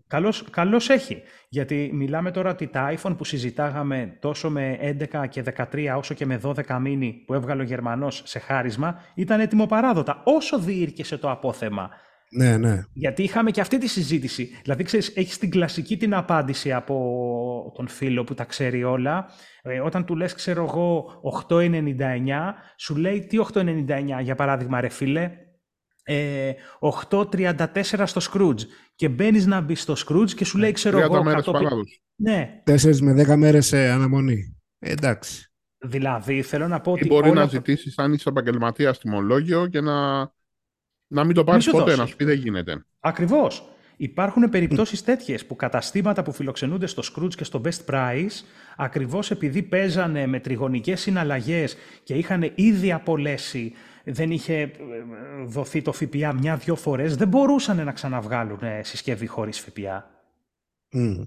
Καλώς, 0.08 0.44
καλώς 0.50 0.90
έχει. 0.90 1.22
Γιατί 1.50 1.90
μιλάμε 1.94 2.32
τώρα 2.32 2.50
ότι 2.50 2.68
τα 2.68 2.94
iPhone 2.98 3.16
που 3.18 3.24
συζητάγαμε 3.24 4.18
τόσο 4.20 4.50
με 4.50 4.78
11 5.14 5.28
και 5.30 5.44
13 5.72 5.96
όσο 5.98 6.14
και 6.14 6.26
με 6.26 6.40
12 6.44 6.78
μήνυ 6.82 7.24
που 7.26 7.34
έβγαλε 7.34 7.62
ο 7.62 7.66
Γερμανός 7.66 8.22
σε 8.26 8.40
χάρισμα 8.40 9.02
ήταν 9.16 9.40
έτοιμο 9.40 9.66
παράδοτα. 9.66 10.22
Όσο 10.24 10.60
διήρκεσε 10.60 11.18
το 11.18 11.32
απόθεμα. 11.32 11.90
Ναι, 12.32 12.58
ναι. 12.58 12.84
Γιατί 12.94 13.24
είχαμε 13.24 13.52
και 13.52 13.62
αυτή 13.62 13.78
τη 13.78 13.88
συζήτηση. 13.88 14.50
Δηλαδή, 14.64 14.84
ξέρεις, 14.84 15.16
έχεις 15.16 15.38
την 15.38 15.50
κλασική 15.50 15.98
την 15.98 16.14
απάντηση 16.14 16.74
από 16.74 17.74
τον 17.76 17.88
φίλο 17.88 18.24
που 18.24 18.34
τα 18.34 18.44
ξέρει 18.44 18.84
όλα. 18.84 19.26
Ε, 19.62 19.80
όταν 19.80 20.06
του 20.06 20.16
λες, 20.16 20.34
ξέρω 20.34 20.64
εγώ, 20.64 21.06
8,99, 21.50 22.54
σου 22.78 22.96
λέει 22.96 23.26
τι 23.26 23.38
8,99 23.54 24.22
για 24.22 24.36
παράδειγμα, 24.36 24.82
ρε 24.82 24.90
φίλε, 24.90 25.32
ε, 26.14 26.52
8.34 27.10 28.04
στο 28.06 28.22
Scrooge 28.32 28.60
και 28.96 29.10
μπαίνεις 29.10 29.46
να 29.46 29.62
μπεις 29.62 29.82
στο 29.82 29.94
Scrooge 30.08 30.32
και 30.32 30.46
σου 30.46 30.58
λέει 30.58 30.72
ξέρω 30.72 31.00
εγώ... 31.00 31.24
μέρες 31.24 31.46
κατόπιν... 31.46 31.68
Ναι. 32.16 32.64
4 32.66 32.98
με 33.00 33.26
10 33.34 33.36
μέρες 33.36 33.66
σε 33.68 33.90
αναμονή. 33.90 34.58
Ε, 34.80 34.92
εντάξει. 34.92 35.52
Δηλαδή 35.78 36.42
θέλω 36.42 36.68
να 36.68 36.82
πω 36.82 36.92
Ή 36.92 36.94
ότι... 36.94 37.08
μπορεί 37.08 37.30
όλα 37.30 37.40
να 37.40 37.46
το- 37.48 37.54
ζητήσεις 37.56 37.98
αν 37.98 38.14
είσαι 38.14 38.30
επαγγελματίας 38.30 39.00
τιμολόγιο 39.00 39.68
και 39.68 39.82
να, 39.82 40.20
να 41.08 41.24
μην 41.24 41.34
το 41.36 41.44
πάρεις 41.44 41.66
Μη 41.66 41.72
σου 41.72 41.78
ποτέ, 41.78 41.90
δώσει. 41.90 42.00
να 42.02 42.06
σου 42.06 42.16
πει 42.16 42.26
δεν 42.26 42.38
γίνεται. 42.38 42.86
Ακριβώς. 43.00 43.70
Υπάρχουν 44.02 44.50
περιπτώσεις 44.50 45.04
τέτοιες 45.04 45.46
που 45.46 45.56
καταστήματα 45.56 46.24
που 46.24 46.32
φιλοξενούνται 46.32 46.86
στο 46.88 47.02
Scrooge 47.06 47.34
και 47.36 47.44
στο 47.44 47.62
Best 47.66 47.94
Price 47.94 48.44
ακριβώς 48.78 49.32
επειδή 49.32 49.64
παίζανε 49.64 50.28
με 50.28 50.40
τριγωνικές 50.40 51.02
συναλλαγές 51.02 51.76
και 52.04 52.14
είχαν 52.14 52.52
ήδη 52.56 52.92
απολέσει, 52.92 53.74
δεν 54.12 54.32
είχε 54.32 54.62
ε, 54.62 54.72
δοθεί 55.46 55.82
το 55.82 55.92
ΦΠΑ 55.92 56.34
μια-δυο 56.34 56.76
φορές, 56.76 57.16
δεν 57.16 57.28
μπορούσαν 57.28 57.84
να 57.86 57.92
ξαναβγάλουν 57.92 58.60
ε, 58.62 58.84
συσκευή 58.84 59.28
χωρίς 59.28 59.60
ΦΠΑ. 59.60 60.10
Μμ. 60.92 61.22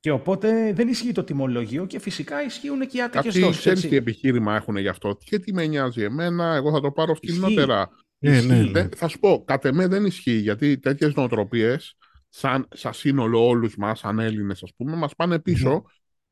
Και 0.00 0.10
οπότε 0.10 0.72
δεν 0.72 0.88
ισχύει 0.88 1.12
το 1.12 1.24
τιμολόγιο 1.24 1.86
και 1.86 1.98
φυσικά 1.98 2.44
ισχύουν 2.44 2.80
και 2.86 2.96
οι 2.98 3.02
άτακες 3.02 3.28
Αυτοί 3.28 3.40
δόσεις. 3.40 3.58
ξέρεις 3.58 3.78
έτσι. 3.78 3.90
τι 3.90 3.96
επιχείρημα 3.96 4.56
έχουν 4.56 4.76
γι' 4.76 4.88
αυτό; 4.88 5.16
Και 5.24 5.38
τι 5.38 5.52
με 5.52 5.66
νοιάζει 5.66 6.02
εμένα, 6.02 6.54
εγώ 6.54 6.72
θα 6.72 6.80
το 6.80 6.90
πάρω 6.92 7.12
Ισχύει. 7.20 7.36
φτηνότερα. 7.38 7.88
Ναι, 8.18 8.30
Ισχύει. 8.36 8.46
ναι, 8.46 8.56
ναι. 8.62 8.70
Δεν- 8.70 8.90
θα 8.96 9.08
σου 9.08 9.18
πω, 9.18 9.44
κατ' 9.46 9.64
εμέ 9.64 9.86
δεν 9.86 10.04
ισχύει, 10.04 10.36
γιατί 10.36 10.78
τέτοιες 10.78 11.14
νοοτροπίες, 11.14 11.96
σαν, 12.28 12.68
σαν 12.74 12.92
σύνολο 12.92 13.46
όλους 13.46 13.76
μας, 13.76 13.98
σαν 13.98 14.18
Έλληνες, 14.18 14.62
ας 14.62 14.70
πούμε, 14.76 14.96
μας 14.96 15.14
πάνε 15.14 15.38
πίσω. 15.38 15.82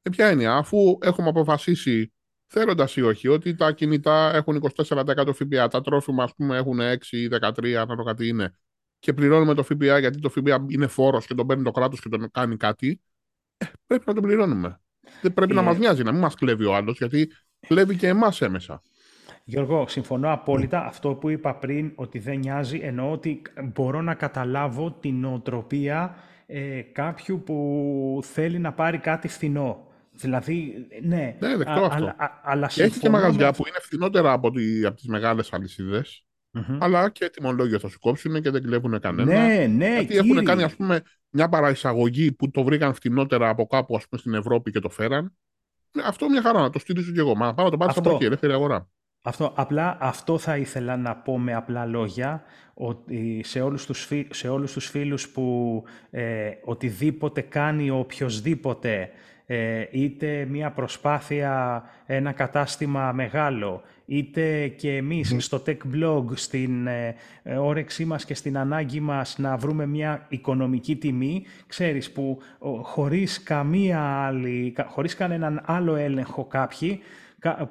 Με 0.02 0.10
ποια 0.10 0.26
έννοια, 0.26 0.54
αφού 0.54 0.98
έχουμε 1.02 1.28
αποφασίσει, 1.28 2.12
θέλοντας 2.48 2.96
ή 2.96 3.02
όχι, 3.02 3.28
ότι 3.28 3.54
τα 3.54 3.72
κινητά 3.72 4.34
έχουν 4.34 4.56
24% 4.56 5.32
ΦΠΑ, 5.34 5.68
τα 5.68 5.80
τρόφιμα, 5.80 6.22
ας 6.22 6.34
πούμε, 6.34 6.56
έχουν 6.56 6.80
6 6.80 7.16
ή 7.16 7.28
13, 7.28 7.74
αν 7.74 7.96
το 7.96 8.02
κάτι 8.02 8.28
είναι, 8.28 8.54
και 8.98 9.12
πληρώνουμε 9.12 9.54
το 9.54 9.62
ΦΠΑ 9.62 9.98
γιατί 9.98 10.20
το 10.20 10.28
ΦΠΑ 10.28 10.64
είναι 10.68 10.86
φόρος 10.86 11.26
και 11.26 11.34
τον 11.34 11.46
παίρνει 11.46 11.62
το 11.62 11.70
κράτος 11.70 12.00
και 12.00 12.08
τον 12.08 12.30
κάνει 12.30 12.56
κάτι, 12.56 13.00
ε, 13.56 13.66
πρέπει 13.86 14.04
να 14.06 14.14
τον 14.14 14.22
πληρώνουμε. 14.22 14.80
Δεν 15.22 15.34
πρέπει 15.34 15.54
να 15.54 15.60
Ε. 15.60 15.64
μας 15.64 15.78
νοιάζει, 15.78 16.02
να 16.02 16.12
μην 16.12 16.20
μας 16.20 16.34
κλέβει 16.34 16.64
ο 16.64 16.74
άλλος, 16.74 16.98
γιατί 16.98 17.28
κλέβει 17.66 17.96
και 17.96 18.08
εμάς 18.08 18.40
έμεσα. 18.42 18.82
Γιώργο, 19.44 19.88
συμφωνώ 19.88 20.32
απόλυτα. 20.32 20.84
Αυτό 20.86 21.14
που 21.14 21.28
είπα 21.28 21.54
πριν, 21.54 21.92
ότι 21.94 22.18
δεν 22.18 22.38
νοιάζει, 22.38 22.80
εννοώ 22.82 23.10
ότι 23.12 23.42
μπορώ 23.62 24.02
να 24.02 24.14
καταλάβω 24.14 24.92
την 24.92 25.20
νοοτροπία 25.20 26.16
ε, 26.46 26.80
κάποιου 26.80 27.42
που 27.46 28.20
θέλει 28.22 28.58
να 28.58 28.72
πάρει 28.72 28.98
κάτι 28.98 29.28
φθηνό. 29.28 29.86
Δηλαδή, 30.20 30.86
ναι, 31.02 31.36
Ναι, 31.40 31.56
δεκτό 31.56 31.72
α- 31.72 31.84
αυτό. 31.86 31.94
αλλά, 31.96 32.14
α- 32.18 32.40
αλλά 32.42 32.66
Και 32.66 32.82
έχει 32.82 32.90
και 32.92 32.98
συμφωνώ 32.98 33.16
μαγαζιά 33.22 33.46
με- 33.46 33.52
που 33.52 33.64
είναι 33.68 33.78
φθηνότερα 33.80 34.32
από, 34.32 34.50
τη, 34.50 34.84
από 34.84 34.96
τις 34.96 35.06
μεγάλες 35.06 35.52
αλυσίδες. 35.52 36.22
Μμμ. 36.50 36.78
Αλλά 36.82 37.10
και 37.10 37.28
τιμολόγιο 37.28 37.78
θα 37.78 37.88
σου 37.88 37.98
κόψουν 37.98 38.42
και 38.42 38.50
δεν 38.50 38.62
κλέβουν 38.62 39.00
κανένα. 39.00 39.32
Ναι, 39.46 39.66
ναι, 39.66 39.88
γιατί 39.88 40.06
κύριε. 40.06 40.20
έχουν 40.32 40.44
κάνει 40.44 40.62
ας 40.62 40.74
πούμε, 40.76 41.02
μια 41.30 41.48
παραεισαγωγή 41.48 42.32
που 42.32 42.50
το 42.50 42.62
βρήκαν 42.64 42.94
φτηνότερα 42.94 43.48
από 43.48 43.66
κάπου 43.66 43.96
ας 43.96 44.08
πούμε, 44.08 44.20
στην 44.20 44.34
Ευρώπη 44.34 44.70
και 44.70 44.80
το 44.80 44.88
φέραν. 44.88 45.36
Ναι, 45.92 46.02
Αυτό 46.06 46.28
μια 46.28 46.42
χαρά 46.42 46.60
να 46.60 46.70
το 46.70 46.78
στηρίζω 46.78 47.12
και 47.12 47.20
εγώ. 47.20 47.36
Μα 47.36 47.54
πάω 47.54 47.64
να 47.64 47.70
το 47.70 47.76
πάρει 47.76 47.90
Αυτό. 47.90 48.00
από 48.08 48.14
εκεί, 48.16 48.24
ελεύθερη 48.24 48.52
αγορά. 48.52 48.88
Αυτό, 49.22 49.52
απλά 49.56 49.96
αυτό 50.00 50.38
θα 50.38 50.56
ήθελα 50.56 50.96
να 50.96 51.16
πω 51.16 51.38
με 51.38 51.54
απλά 51.54 51.86
λόγια, 51.86 52.42
ότι 52.74 53.40
σε 53.44 53.60
όλους 53.60 53.86
τους, 53.86 54.04
φι- 54.04 54.34
σε 54.34 54.48
όλους 54.48 54.72
τους 54.72 54.86
φίλους 54.86 55.28
που 55.28 55.82
ε, 56.10 56.50
οτιδήποτε 56.64 57.40
κάνει 57.40 57.90
ο 57.90 57.98
οποιοδήποτε, 57.98 59.00
ε, 59.00 59.08
είτε 59.90 60.46
μια 60.50 60.70
προσπάθεια, 60.70 61.82
ένα 62.06 62.32
κατάστημα 62.32 63.12
μεγάλο, 63.12 63.82
είτε 64.06 64.68
και 64.68 64.96
εμείς 64.96 65.34
στο 65.38 65.62
Tech 65.66 65.76
Blog, 65.94 66.24
στην 66.34 66.86
ε, 66.86 67.14
ε, 67.42 67.56
όρεξή 67.56 68.04
μας 68.04 68.24
και 68.24 68.34
στην 68.34 68.58
ανάγκη 68.58 69.00
μας 69.00 69.38
να 69.38 69.56
βρούμε 69.56 69.86
μια 69.86 70.26
οικονομική 70.28 70.96
τιμή, 70.96 71.44
ξέρεις 71.66 72.10
που 72.12 72.38
ο, 72.58 72.68
χωρίς 72.70 73.42
καμία 73.42 74.00
άλλη, 74.00 74.72
κα- 74.74 74.86
χωρίς 74.88 75.14
κανέναν 75.14 75.62
άλλο 75.66 75.94
έλεγχο 75.94 76.44
κάποιοι, 76.44 76.98
κα- 76.98 77.02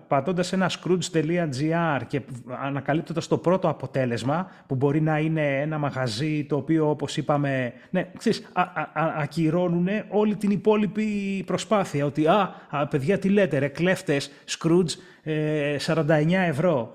πατώντας 0.07 0.53
ένα 0.53 0.69
scrooge.gr 0.69 2.01
και 2.07 2.21
ανακαλύπτοντας 2.61 3.27
το 3.27 3.37
πρώτο 3.37 3.69
αποτέλεσμα, 3.69 4.51
που 4.67 4.75
μπορεί 4.75 5.01
να 5.01 5.19
είναι 5.19 5.61
ένα 5.61 5.77
μαγαζί 5.77 6.45
το 6.45 6.55
οποίο, 6.55 6.89
όπως 6.89 7.17
είπαμε, 7.17 7.73
ναι, 7.89 8.11
ξέρεις, 8.17 8.49
α, 8.53 8.61
α, 8.61 8.89
α, 8.93 9.13
ακυρώνουν 9.17 9.87
όλη 10.09 10.35
την 10.35 10.51
υπόλοιπη 10.51 11.43
προσπάθεια. 11.45 12.05
Ότι, 12.05 12.27
α, 12.27 12.67
α, 12.69 12.87
παιδιά, 12.87 13.19
τι 13.19 13.29
λέτε, 13.29 13.57
ρε, 13.57 13.67
κλέφτες, 13.67 14.31
Scrooge, 14.47 14.89
ε, 15.23 15.77
49 15.79 16.45
ευρώ. 16.47 16.93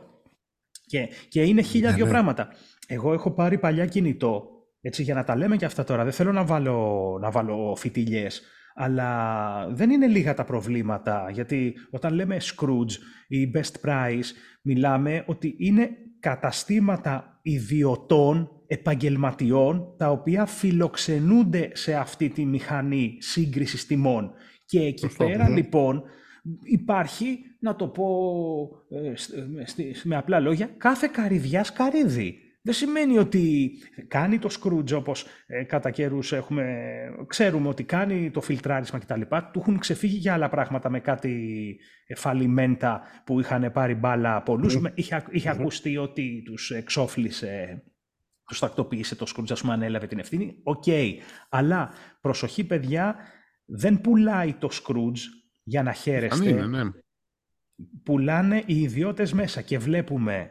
Και, 0.86 1.08
και 1.28 1.42
είναι 1.42 1.62
χίλια 1.62 1.90
Ναι, 1.90 1.96
δύο 1.96 2.04
ναι. 2.04 2.10
πράγματα. 2.10 2.48
Εγώ 2.86 3.12
έχω 3.12 3.30
πάρει 3.30 3.58
παλιά 3.58 3.86
κινητό, 3.86 4.44
έτσι, 4.80 5.02
για 5.02 5.14
να 5.14 5.24
τα 5.24 5.36
λέμε 5.36 5.56
και 5.56 5.64
αυτά 5.64 5.84
τώρα. 5.84 6.04
Δεν 6.04 6.12
θέλω 6.12 6.32
να 6.32 6.44
βάλω, 6.44 7.18
να 7.20 7.30
βάλω 7.30 7.74
φιτιλιές, 7.78 8.42
αλλά 8.74 9.66
δεν 9.70 9.90
είναι 9.90 10.06
λίγα 10.06 10.34
τα 10.34 10.44
προβλήματα, 10.44 11.30
γιατί 11.32 11.74
όταν 11.90 12.14
λέμε 12.14 12.36
Scrooge 12.40 12.92
ή 13.28 13.50
Best 13.54 13.88
Price, 13.88 14.24
μιλάμε 14.62 15.24
ότι 15.26 15.54
είναι 15.58 15.90
καταστήματα 16.20 17.38
ιδιωτών, 17.42 18.50
επαγγελματιών, 18.66 19.94
τα 19.98 20.10
οποία 20.10 20.46
φιλοξενούνται 20.46 21.70
σε 21.72 21.94
αυτή 21.94 22.28
τη 22.28 22.44
μηχανή 22.44 23.16
σύγκρισης 23.18 23.86
τιμών. 23.86 24.32
Και 24.66 24.80
εκεί 24.80 24.98
Σωστό. 25.06 25.24
πέρα, 25.26 25.44
Μμμ. 25.48 25.54
λοιπόν, 25.54 26.02
υπάρχει, 26.62 27.38
να 27.60 27.76
το 27.76 27.88
πω 27.88 28.06
ε, 28.90 29.16
σ- 29.16 29.30
με- 29.50 29.66
στη- 29.66 29.94
με 30.02 30.16
απλά 30.16 30.40
λόγια, 30.40 30.70
κάθε 30.76 31.08
καρυδιάς 31.12 31.72
καρύδι. 31.72 32.38
Δεν 32.64 32.74
σημαίνει 32.74 33.18
ότι 33.18 33.70
κάνει 34.08 34.38
το 34.38 34.48
Skroutz 34.60 34.92
όπως 34.96 35.26
ε, 35.46 35.64
κατά 35.64 35.90
καιρούς 35.90 36.32
έχουμε, 36.32 36.64
ξέρουμε 37.26 37.68
ότι 37.68 37.84
κάνει 37.84 38.30
το 38.30 38.40
φιλτράρισμα 38.40 38.98
κτλ. 38.98 39.20
Του 39.52 39.58
έχουν 39.58 39.78
ξεφύγει 39.78 40.16
για 40.16 40.32
άλλα 40.32 40.48
πράγματα 40.48 40.90
με 40.90 41.00
κάτι 41.00 41.76
ε, 42.06 42.14
φαλιμέντα 42.14 43.02
που 43.24 43.40
είχαν 43.40 43.72
πάρει 43.72 43.94
μπάλα 43.94 44.42
πολλούς. 44.42 44.80
Με- 44.80 44.92
Είχε, 44.94 45.14
ακ- 45.14 45.34
είχε 45.34 45.48
ακουστεί 45.50 45.96
ότι 45.96 46.42
τους 46.44 46.70
εξόφλησε, 46.70 47.82
τους 48.46 48.58
τακτοποίησε 48.58 49.16
το 49.16 49.26
Skroutz, 49.36 49.50
ας 49.50 49.60
πούμε, 49.60 49.72
ανέλαβε 49.72 50.06
την 50.06 50.18
ευθύνη. 50.18 50.60
Οκ. 50.62 50.84
Αλλά 51.48 51.90
προσοχή 52.20 52.64
παιδιά, 52.64 53.16
δεν 53.64 54.00
πουλάει 54.00 54.52
το 54.54 54.68
Scrooge 54.72 55.18
για 55.62 55.82
να 55.82 55.90
Αν 55.90 55.96
χαίρεστε. 55.96 56.48
είναι, 56.48 56.66
ναι. 56.66 56.82
Πουλάνε 58.04 58.62
οι 58.66 58.80
ιδιώτες 58.80 59.32
μέσα 59.32 59.62
και 59.62 59.78
βλέπουμε 59.78 60.50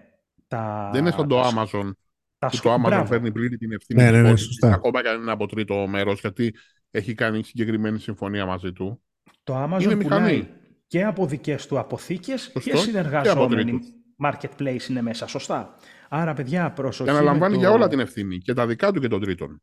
τα... 0.55 0.89
Δεν 0.93 1.01
είναι 1.01 1.11
σαν 1.11 1.27
το 1.27 1.35
τα- 1.41 1.49
Amazon. 1.55 1.91
τα 2.39 2.47
Που 2.47 2.55
σκ- 2.55 2.63
το 2.63 2.73
Amazon 2.73 2.79
Μπράβο. 2.81 3.09
παίρνει 3.09 3.31
πλήρη 3.31 3.57
την 3.57 3.71
ευθύνη. 3.71 4.01
Ναι, 4.01 4.05
της 4.07 4.15
ναι, 4.15 4.21
ναι, 4.21 4.27
πόλης, 4.27 4.43
σωστά. 4.43 4.73
Ακόμα 4.73 5.01
και 5.01 5.09
αν 5.09 5.21
είναι 5.21 5.31
από 5.31 5.47
τρίτο 5.47 5.87
μέρος, 5.87 6.19
γιατί 6.19 6.55
έχει 6.91 7.13
κάνει 7.13 7.43
συγκεκριμένη 7.43 7.99
συμφωνία 7.99 8.45
μαζί 8.45 8.71
του. 8.71 9.01
Το 9.43 9.63
Amazon 9.63 9.81
Είναι 9.81 9.95
πουλάει 9.95 10.19
μηχανή. 10.21 10.47
και 10.87 11.03
από 11.03 11.25
δικές 11.25 11.67
του 11.67 11.79
αποθήκες 11.79 12.41
Σωστό. 12.41 12.59
και 12.59 12.69
Και 12.69 12.71
από 12.71 12.81
συνεργαζόμενοι. 12.85 13.63
τρίτους. 13.63 13.87
Marketplace 14.23 14.89
είναι 14.89 15.01
μέσα, 15.01 15.27
σωστά. 15.27 15.75
Άρα, 16.09 16.33
παιδιά, 16.33 16.71
προσοχή 16.71 17.09
Και 17.09 17.15
αναλαμβάνει 17.15 17.53
με 17.53 17.59
για 17.59 17.67
το... 17.69 17.73
όλα 17.73 17.87
την 17.87 17.99
ευθύνη. 17.99 18.37
Και 18.37 18.53
τα 18.53 18.67
δικά 18.67 18.91
του 18.91 18.99
και 18.99 19.07
των 19.07 19.21
τρίτων. 19.21 19.61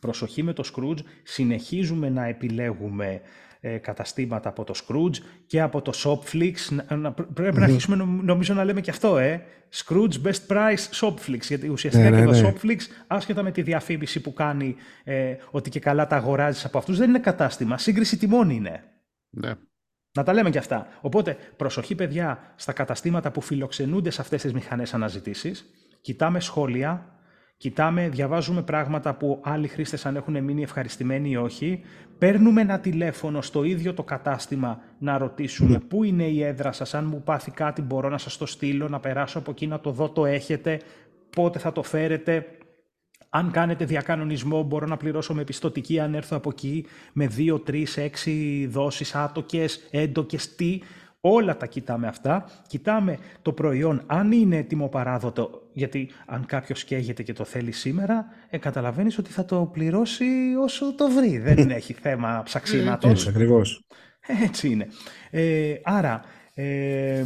Προσοχή 0.00 0.42
με 0.42 0.52
το 0.52 0.70
Scrooge. 0.74 0.98
Συνεχίζουμε 1.22 2.08
να 2.08 2.24
επιλέγουμε 2.26 3.20
ε, 3.60 3.76
καταστήματα 3.78 4.48
από 4.48 4.64
το 4.64 4.74
Scrooge 4.76 5.16
και 5.46 5.60
από 5.60 5.82
το 5.82 5.92
Shopflix. 6.04 6.54
Να- 6.88 6.96
να- 6.96 7.12
πρέπει 7.12 7.58
να 7.58 7.64
αρχίσουμε 7.64 7.96
νομ- 7.96 8.22
νομίζω 8.22 8.54
να 8.54 8.64
λέμε 8.64 8.80
και 8.80 8.90
αυτό, 8.90 9.18
ε. 9.18 9.42
Scrooge 9.74 10.22
Best 10.24 10.46
Price 10.48 11.00
Shopflix. 11.00 11.40
Γιατί 11.40 11.68
ουσιαστικά 11.68 12.10
Ναι, 12.10 12.16
και 12.18 12.24
ναι, 12.24 12.32
το 12.32 12.40
ναι. 12.40 12.52
Shopflix, 12.52 12.78
άσχετα 13.06 13.42
με 13.42 13.50
τη 13.50 13.62
διαφήμιση 13.62 14.20
που 14.20 14.32
κάνει 14.32 14.76
ε, 15.04 15.34
ότι 15.50 15.70
και 15.70 15.80
καλά 15.80 16.06
τα 16.06 16.16
αγοράζεις 16.16 16.64
από 16.64 16.78
αυτούς, 16.78 16.98
δεν 16.98 17.08
είναι 17.08 17.18
κατάστημα. 17.18 17.78
Σύγκριση 17.78 18.16
τιμών 18.16 18.50
είναι. 18.50 18.82
Ναι. 19.30 19.52
Να 20.16 20.22
τα 20.22 20.32
λέμε 20.32 20.50
και 20.50 20.58
αυτά. 20.58 20.86
Οπότε, 21.00 21.36
προσοχή 21.56 21.94
παιδιά 21.94 22.52
στα 22.56 22.72
καταστήματα 22.72 23.30
που 23.30 23.40
φιλοξενούνται 23.40 24.10
σε 24.10 24.20
αυτές 24.20 24.42
τις 24.42 24.52
μηχανές 24.52 24.94
αναζητήσεις. 24.94 25.64
Κοιτάμε 26.00 26.40
σχόλια, 26.40 27.15
κοιτάμε, 27.56 28.08
διαβάζουμε 28.08 28.62
πράγματα 28.62 29.14
που 29.14 29.40
άλλοι 29.44 29.68
χρήστες 29.68 30.06
αν 30.06 30.16
έχουν 30.16 30.44
μείνει 30.44 30.62
ευχαριστημένοι 30.62 31.30
ή 31.30 31.36
όχι. 31.36 31.80
Παίρνουμε 32.18 32.60
ένα 32.60 32.80
τηλέφωνο 32.80 33.42
στο 33.42 33.64
ίδιο 33.64 33.94
το 33.94 34.02
κατάστημα 34.02 34.80
να 34.98 35.18
ρωτήσουμε 35.18 35.78
πού 35.78 36.04
είναι 36.04 36.24
η 36.24 36.42
έδρα 36.42 36.72
σας, 36.72 36.94
αν 36.94 37.04
μου 37.06 37.22
πάθει 37.22 37.50
κάτι 37.50 37.82
μπορώ 37.82 38.08
να 38.08 38.18
σας 38.18 38.36
το 38.36 38.46
στείλω, 38.46 38.88
να 38.88 39.00
περάσω 39.00 39.38
από 39.38 39.50
εκεί 39.50 39.66
να 39.66 39.80
το 39.80 39.90
δω, 39.90 40.08
το 40.08 40.26
έχετε, 40.26 40.80
πότε 41.30 41.58
θα 41.58 41.72
το 41.72 41.82
φέρετε. 41.82 42.46
αν 43.28 43.50
κάνετε 43.50 43.84
διακανονισμό, 43.84 44.62
μπορώ 44.62 44.86
να 44.86 44.96
πληρώσω 44.96 45.34
με 45.34 45.44
πιστοτική 45.44 46.00
αν 46.00 46.14
έρθω 46.14 46.36
από 46.36 46.48
εκεί 46.48 46.86
με 47.12 47.28
2, 47.36 47.62
3, 47.66 47.84
6 47.94 48.66
δόσεις 48.68 49.14
άτοκες, 49.14 49.88
έντοκες, 49.90 50.54
τι. 50.54 50.80
Όλα 51.28 51.56
τα 51.56 51.66
κοιτάμε 51.66 52.06
αυτά. 52.06 52.44
Κοιτάμε 52.66 53.18
το 53.42 53.52
προϊόν, 53.52 54.02
αν 54.06 54.32
είναι 54.32 54.56
έτοιμο 54.56 54.88
παράδοτο, 54.88 55.62
γιατί 55.72 56.10
αν 56.26 56.46
κάποιος 56.46 56.84
καίγεται 56.84 57.22
και 57.22 57.32
το 57.32 57.44
θέλει 57.44 57.72
σήμερα, 57.72 58.26
ε, 58.50 58.58
καταλαβαίνεις 58.58 59.18
ότι 59.18 59.30
θα 59.30 59.44
το 59.44 59.70
πληρώσει 59.72 60.24
όσο 60.62 60.94
το 60.94 61.10
βρει. 61.10 61.38
Δεν 61.38 61.70
έχει 61.80 61.92
θέμα 61.92 62.42
ψαξίματος. 62.44 63.10
Έτσι, 63.10 63.28
ακριβώς. 63.28 63.84
Έτσι 64.44 64.68
είναι. 64.68 64.86
Ε, 65.30 65.74
άρα, 65.82 66.22
ε, 66.54 67.24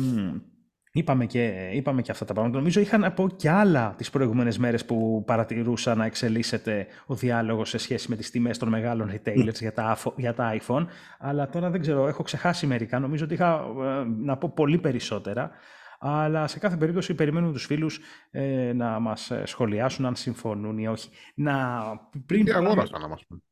Είπαμε 0.93 1.27
και, 1.27 1.71
είπαμε 1.73 2.03
και 2.03 2.11
αυτά 2.11 2.25
τα 2.25 2.33
πράγματα. 2.33 2.59
Νομίζω 2.59 2.81
είχα 2.81 2.99
να 2.99 3.13
πω 3.13 3.29
και 3.37 3.51
άλλα 3.51 3.95
τις 3.97 4.11
προηγούμενες 4.11 4.59
μέρες 4.59 4.85
που 4.85 5.25
παρατηρούσα 5.27 5.95
να 5.95 6.05
εξελίσσεται 6.05 6.87
ο 7.07 7.15
διάλογος 7.15 7.69
σε 7.69 7.79
σχέση 7.79 8.11
με 8.11 8.17
τις 8.17 8.31
τιμές 8.31 8.59
των 8.59 8.69
μεγάλων 8.69 9.11
retailers 9.13 9.55
για, 9.55 9.73
τα, 9.73 9.99
για 10.17 10.35
τα 10.35 10.57
iPhone. 10.61 10.87
Αλλά 11.19 11.49
τώρα 11.49 11.71
δεν 11.71 11.81
ξέρω, 11.81 12.09
έχω 12.09 12.23
ξεχάσει 12.23 12.67
μερικά. 12.67 12.99
Νομίζω 12.99 13.25
ότι 13.25 13.35
είχα 13.35 13.65
ε, 13.81 14.05
να 14.25 14.37
πω 14.37 14.53
πολύ 14.55 14.79
περισσότερα. 14.79 15.51
Αλλά 15.99 16.47
σε 16.47 16.59
κάθε 16.59 16.77
περίπτωση 16.77 17.15
περιμένουμε 17.15 17.53
τους 17.53 17.67
φίλους 17.67 18.01
ε, 18.31 18.73
να 18.73 18.99
μας 18.99 19.33
σχολιάσουν 19.45 20.07
αν 20.07 20.15
συμφωνούν 20.15 20.79
ή 20.79 20.89
όχι. 20.89 21.11
Να, 21.35 21.81
πριν 22.27 22.45
τι 22.45 22.53
αγόρασαν 22.53 23.01
να 23.01 23.09
μας 23.09 23.25
πούν 23.29 23.43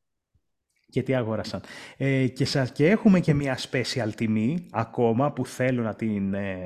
και 0.89 1.03
τι 1.03 1.15
αγόρασαν. 1.15 1.61
Ε, 1.97 2.27
και, 2.27 2.45
σας, 2.45 2.71
και 2.71 2.89
έχουμε 2.89 3.19
και 3.19 3.33
μια 3.33 3.57
special 3.57 4.09
τιμή 4.15 4.65
ακόμα 4.71 5.31
που 5.31 5.45
θέλω 5.45 5.81
να 5.81 5.95
την 5.95 6.33
ε, 6.33 6.57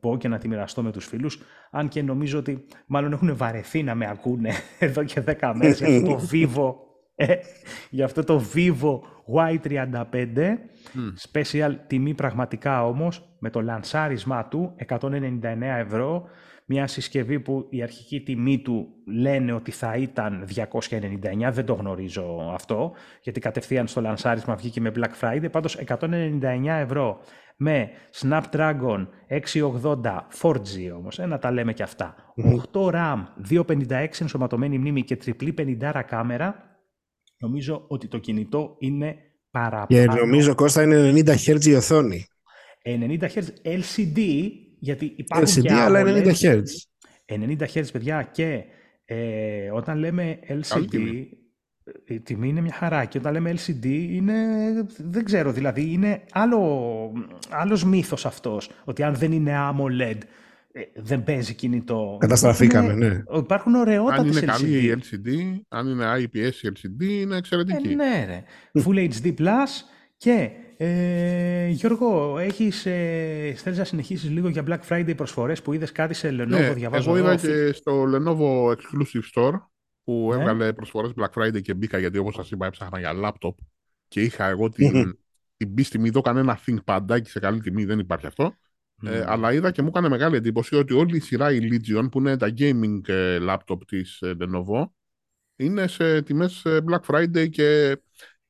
πω 0.00 0.16
και 0.16 0.28
να 0.28 0.38
τη 0.38 0.48
μοιραστώ 0.48 0.82
με 0.82 0.92
τους 0.92 1.06
φίλους 1.06 1.38
αν 1.70 1.88
και 1.88 2.02
νομίζω 2.02 2.38
ότι 2.38 2.64
μάλλον 2.86 3.12
έχουν 3.12 3.36
βαρεθεί 3.36 3.82
να 3.82 3.94
με 3.94 4.06
ακούνε 4.10 4.52
εδώ 4.78 5.04
και 5.04 5.22
10 5.40 5.52
μέρες 5.54 5.78
για 5.78 5.96
αυτό 5.96 6.08
το 6.08 6.20
Vivo 6.32 6.74
ε, 7.14 7.34
για 7.90 8.04
αυτό 8.04 8.24
το 8.24 8.42
Vivo 8.54 8.98
Y35 9.34 10.56
special 11.32 11.74
τιμή 11.86 12.14
πραγματικά 12.14 12.86
όμως 12.86 13.36
με 13.38 13.50
το 13.50 13.60
λανσάρισμά 13.60 14.48
του 14.48 14.74
199 14.88 15.40
ευρώ 15.60 16.28
μια 16.70 16.86
συσκευή 16.86 17.40
που 17.40 17.66
η 17.70 17.82
αρχική 17.82 18.20
τιμή 18.20 18.58
του 18.58 18.88
λένε 19.06 19.52
ότι 19.52 19.70
θα 19.70 19.96
ήταν 19.96 20.46
299, 20.90 21.50
δεν 21.50 21.64
το 21.64 21.74
γνωρίζω 21.74 22.50
αυτό, 22.52 22.92
γιατί 23.22 23.40
κατευθείαν 23.40 23.86
στο 23.86 24.00
λανσάρισμα 24.00 24.54
βγήκε 24.54 24.80
με 24.80 24.92
Black 24.96 25.20
Friday, 25.20 25.50
πάντως 25.50 25.78
199 25.86 26.40
ευρώ 26.66 27.20
με 27.56 27.90
Snapdragon 28.20 29.06
680 29.52 29.92
4G 30.42 30.92
όμως, 30.96 31.18
ένα 31.18 31.38
τα 31.38 31.50
λέμε 31.50 31.72
και 31.72 31.82
αυτά, 31.82 32.14
8 32.72 32.90
RAM, 32.90 33.24
256 33.50 34.06
ενσωματωμένη 34.20 34.78
μνήμη 34.78 35.02
και 35.02 35.16
τριπλή 35.16 35.54
50 35.58 36.02
κάμερα, 36.06 36.78
νομίζω 37.38 37.84
ότι 37.88 38.08
το 38.08 38.18
κινητό 38.18 38.76
είναι 38.78 39.16
παραπάνω. 39.50 39.86
Και 39.86 40.04
νομίζω 40.04 40.54
Κώστα 40.54 40.82
είναι 40.82 41.12
90 41.14 41.34
Hz 41.46 41.64
η 41.64 41.74
οθόνη. 41.74 42.26
90 42.84 43.20
Hz 43.20 43.42
LCD 43.62 44.50
γιατί 44.78 45.12
υπάρχουν 45.16 45.46
LCD, 45.48 45.62
και 45.62 45.72
αλλά 45.72 46.02
90 46.06 46.32
Hz. 46.40 46.62
90 47.26 47.56
Hz, 47.74 47.84
παιδιά, 47.92 48.22
και 48.32 48.64
ε, 49.04 49.70
όταν 49.70 49.98
λέμε 49.98 50.38
LCD, 50.48 51.24
η 52.04 52.20
τιμή 52.20 52.48
είναι 52.48 52.60
μια 52.60 52.72
χαρά. 52.72 53.04
Και 53.04 53.18
όταν 53.18 53.32
λέμε 53.32 53.54
LCD 53.56 53.84
είναι, 53.86 54.34
δεν 54.96 55.24
ξέρω, 55.24 55.52
δηλαδή 55.52 55.92
είναι 55.92 56.22
άλλο, 56.32 57.12
άλλος 57.50 57.84
μύθος 57.84 58.26
αυτός. 58.26 58.70
Ότι 58.84 59.02
αν 59.02 59.14
δεν 59.14 59.32
είναι 59.32 59.52
AMOLED, 59.56 60.18
ε, 60.72 60.80
δεν 60.94 61.22
παίζει 61.22 61.54
κινητό. 61.54 62.16
Καταστραφήκαμε, 62.20 62.92
ναι. 62.92 63.22
Υπάρχουν 63.36 63.74
ωραιότατες 63.74 64.20
Αν 64.20 64.26
είναι 64.26 64.40
LCD. 64.40 64.46
καλή 64.46 64.86
η 64.86 64.96
LCD, 65.02 65.60
αν 65.68 65.86
είναι 65.86 66.04
IPS 66.16 66.68
LCD, 66.68 67.04
είναι 67.04 67.36
εξαιρετική. 67.36 67.88
Ε, 67.88 67.94
ναι, 67.94 68.24
ρε. 68.26 68.44
Full 68.84 69.08
HD 69.10 69.34
Plus 69.34 69.68
και 70.16 70.50
ε, 70.80 71.68
Γιώργο, 71.68 72.38
έχεις, 72.38 72.86
ε, 72.86 73.54
θέλεις 73.56 73.78
να 73.78 73.84
συνεχίσεις 73.84 74.30
λίγο 74.30 74.48
για 74.48 74.64
Black 74.66 74.80
Friday 74.88 75.16
προσφορές 75.16 75.62
που 75.62 75.72
είδες 75.72 75.92
κάτι 75.92 76.14
σε 76.14 76.28
Lenovo, 76.28 76.46
ναι, 76.46 76.72
διαβάζω 76.72 77.10
εγώ 77.10 77.18
είδα 77.18 77.32
εδώ, 77.32 77.46
και 77.46 77.72
στο 77.72 78.04
Lenovo 78.06 78.70
Exclusive 78.70 79.22
Store 79.34 79.60
που 80.04 80.28
Ναι. 80.30 80.40
έβγαλε 80.40 80.72
προσφορές 80.72 81.12
Black 81.16 81.42
Friday 81.42 81.62
και 81.62 81.74
μπήκα 81.74 81.98
γιατί 81.98 82.18
όπως 82.18 82.34
σας 82.34 82.50
είπα 82.50 82.66
έψαχνα 82.66 82.98
για 82.98 83.12
laptop 83.14 83.54
και 84.08 84.20
είχα 84.20 84.48
εγώ 84.48 84.68
την, 84.76 85.18
την 85.56 85.74
πίστη 85.74 85.98
μου, 85.98 86.10
το 86.10 86.20
κανένα 86.20 86.58
ThinkPad 86.66 87.18
σε 87.22 87.38
καλή 87.38 87.60
τιμή, 87.60 87.84
δεν 87.84 87.98
υπάρχει 87.98 88.26
αυτό. 88.26 88.54
Ε, 89.06 89.24
αλλά 89.26 89.52
είδα 89.52 89.70
και 89.70 89.82
μου 89.82 89.88
έκανε 89.88 90.08
μεγάλη 90.08 90.36
εντύπωση 90.36 90.74
ότι 90.74 90.94
όλη 90.94 91.16
η 91.16 91.20
σειρά 91.20 91.52
η 91.52 91.58
Legion 91.62 92.08
που 92.10 92.18
είναι 92.18 92.36
τα 92.36 92.54
gaming 92.58 93.00
ε, 93.08 93.38
laptop 93.40 93.78
της 93.86 94.20
ε, 94.20 94.36
Lenovo 94.40 94.84
είναι 95.56 95.86
σε 95.86 96.22
τιμές 96.22 96.64
ε, 96.64 96.78
Black 96.88 97.00
Friday 97.14 97.48
και 97.50 97.98